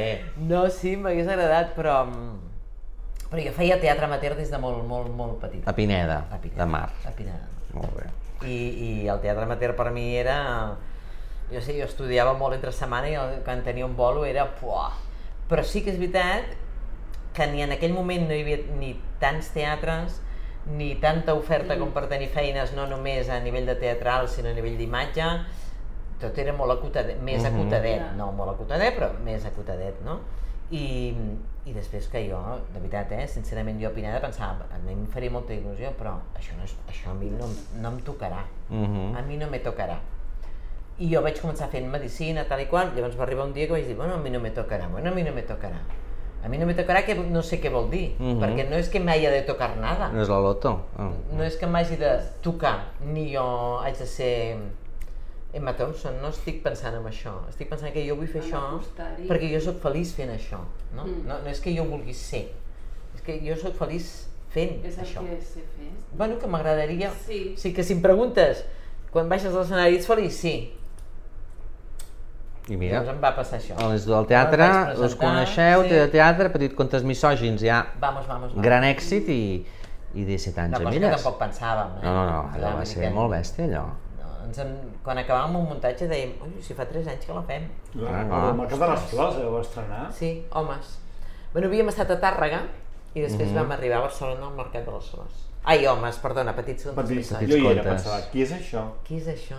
[0.47, 2.05] No, sí, m'hagués agradat, però...
[3.31, 5.67] Però jo feia teatre amateur des de molt, molt, molt petit.
[5.69, 6.65] A Pineda, A Pineda.
[6.65, 6.89] de Mar.
[7.05, 7.49] A Pineda.
[7.75, 8.07] Molt bé.
[8.49, 8.57] I,
[9.05, 10.39] I el teatre amateur per mi era...
[11.53, 14.47] Jo sé, jo estudiava molt entre setmana i el, quan tenia un bolo era...
[14.61, 14.93] Puah.
[15.49, 16.57] Però sí que és veritat
[17.37, 20.19] que ni en aquell moment no hi havia ni tants teatres
[20.69, 24.57] ni tanta oferta com per tenir feines no només a nivell de teatral sinó a
[24.57, 25.29] nivell d'imatge
[26.21, 27.55] tot era molt acotadet, més Mhm.
[27.55, 30.19] acotadet, no molt acotadet, però més acotadet, no?
[30.71, 31.15] I,
[31.65, 32.39] I després que jo,
[32.75, 36.17] de veritat, eh, sincerament, jo a Pineda pensava, a mi em faria molta il·lusió, però
[36.37, 37.49] això, no és, això a mi no,
[37.81, 39.17] no em tocarà, Mhm.
[39.17, 39.99] a mi no me tocarà.
[40.99, 43.73] I jo vaig començar fent medicina, tal i qual, llavors va arribar un dia que
[43.73, 45.79] vaig dir, bueno, a mi no me tocarà, bueno, a mi no me tocarà.
[46.45, 48.39] A mi no me tocarà, que no sé què vol dir, Mhm.
[48.41, 50.83] perquè no és que m'hagi de tocar nada No és la loto?
[50.99, 51.11] Oh.
[51.37, 54.57] no és que m'hagi de tocar, ni jo haig de ser
[55.53, 57.33] Emma Thompson, no estic pensant en això.
[57.49, 60.61] Estic pensant que jo vull fer En això perquè jo sóc feliç fent això.
[60.95, 61.07] No?
[61.07, 61.23] Mm.
[61.29, 62.51] No, no és que jo vulgui ser,
[63.15, 64.11] és que jo sóc feliç
[64.53, 65.23] fent És el això.
[65.25, 65.89] que sé fer.
[66.13, 67.11] Bueno, que m'agradaria...
[67.27, 67.55] Sí.
[67.57, 68.65] sí que si em preguntes,
[69.13, 70.33] quan baixes a l'escenari ets feliç?
[70.37, 70.55] Sí.
[72.69, 73.77] I mira, Llavors em va passar això.
[73.81, 75.95] a l'Institut del Teatre, presentar, coneixeu, sí.
[75.95, 78.65] de teatre, petit contes misògins, ja Vamos, vamos, vamos.
[78.65, 79.65] gran èxit i,
[80.13, 81.95] i 17 anys Una a cosa que tampoc pensàvem.
[81.97, 82.05] Eh?
[82.05, 83.87] No, no, no, allò va ser molt bèstia, allò.
[84.49, 84.71] Ens en,
[85.05, 87.67] quan acabàvem un muntatge dèiem, ui, si fa 3 anys que la fem.
[88.01, 88.49] Ah, Ah.
[88.49, 90.07] el Mercat de les Flors, eh, ho va estrenar.
[90.13, 90.99] Sí, homes.
[91.53, 92.63] Bueno, havíem estat a Tàrrega
[93.15, 93.55] i després Mhm.
[93.61, 95.45] vam arribar a Barcelona al Mercat de les Flors.
[95.65, 97.29] Ai, homes, perdona, petits contes Petits.
[97.35, 98.85] Petits jo hi era, pensava, qui és això?
[99.05, 99.57] Qui és això?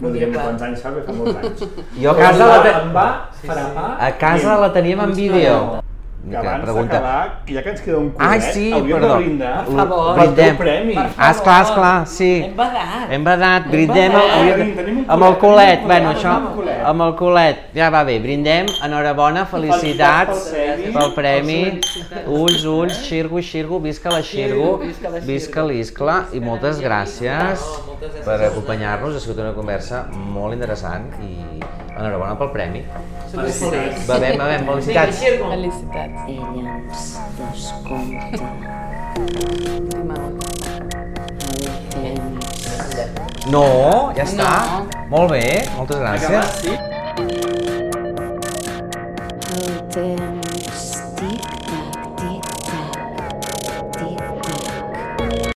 [0.00, 1.60] No direm Podia quants anys fa, perquè fa molts anys.
[2.00, 2.70] Jo a casa em la, va, te...
[2.82, 3.96] em va frapar.
[4.00, 5.82] a casa la teníem en "Us vídeo.
[6.28, 9.08] Que abans d'acabar, ja que ens queda un Ai, curet, sí, hauríem perdó.
[9.14, 10.14] de brindar Per favor.
[10.16, 10.56] pel teu Brindem.
[10.58, 10.94] premi.
[10.94, 12.42] Per Ah, esclar, esclar, sí.
[12.44, 13.10] Hem badat.
[13.10, 14.36] Hem badat, Hem brindem badat.
[14.36, 18.66] el, un amb el culet, bueno, culet, això, amb el culet, ja va bé, brindem,
[18.84, 21.80] enhorabona, felicitats Felicitats pel premi,
[22.26, 25.68] ulls, ulls, xirgo, xirgo, visca la xirgo, Visca la visca Xirgo.
[25.70, 31.04] l'iscla i moltes gràcies No, moltes gràcies per acompanyar-nos, ha sigut una conversa molt interessant
[31.22, 31.60] i
[31.98, 32.82] enhorabona pel premi.
[33.32, 34.06] Felicitats.
[34.08, 35.18] Bevem, bevem, Vinga, felicitats.
[35.18, 36.18] Felicitats.
[36.28, 37.02] Ella ens
[37.38, 38.44] descompta.
[43.48, 43.66] No,
[44.16, 44.50] ja està.
[44.68, 44.98] No.
[45.08, 45.46] Molt bé,
[45.76, 46.44] moltes gràcies.
[49.48, 50.47] El temps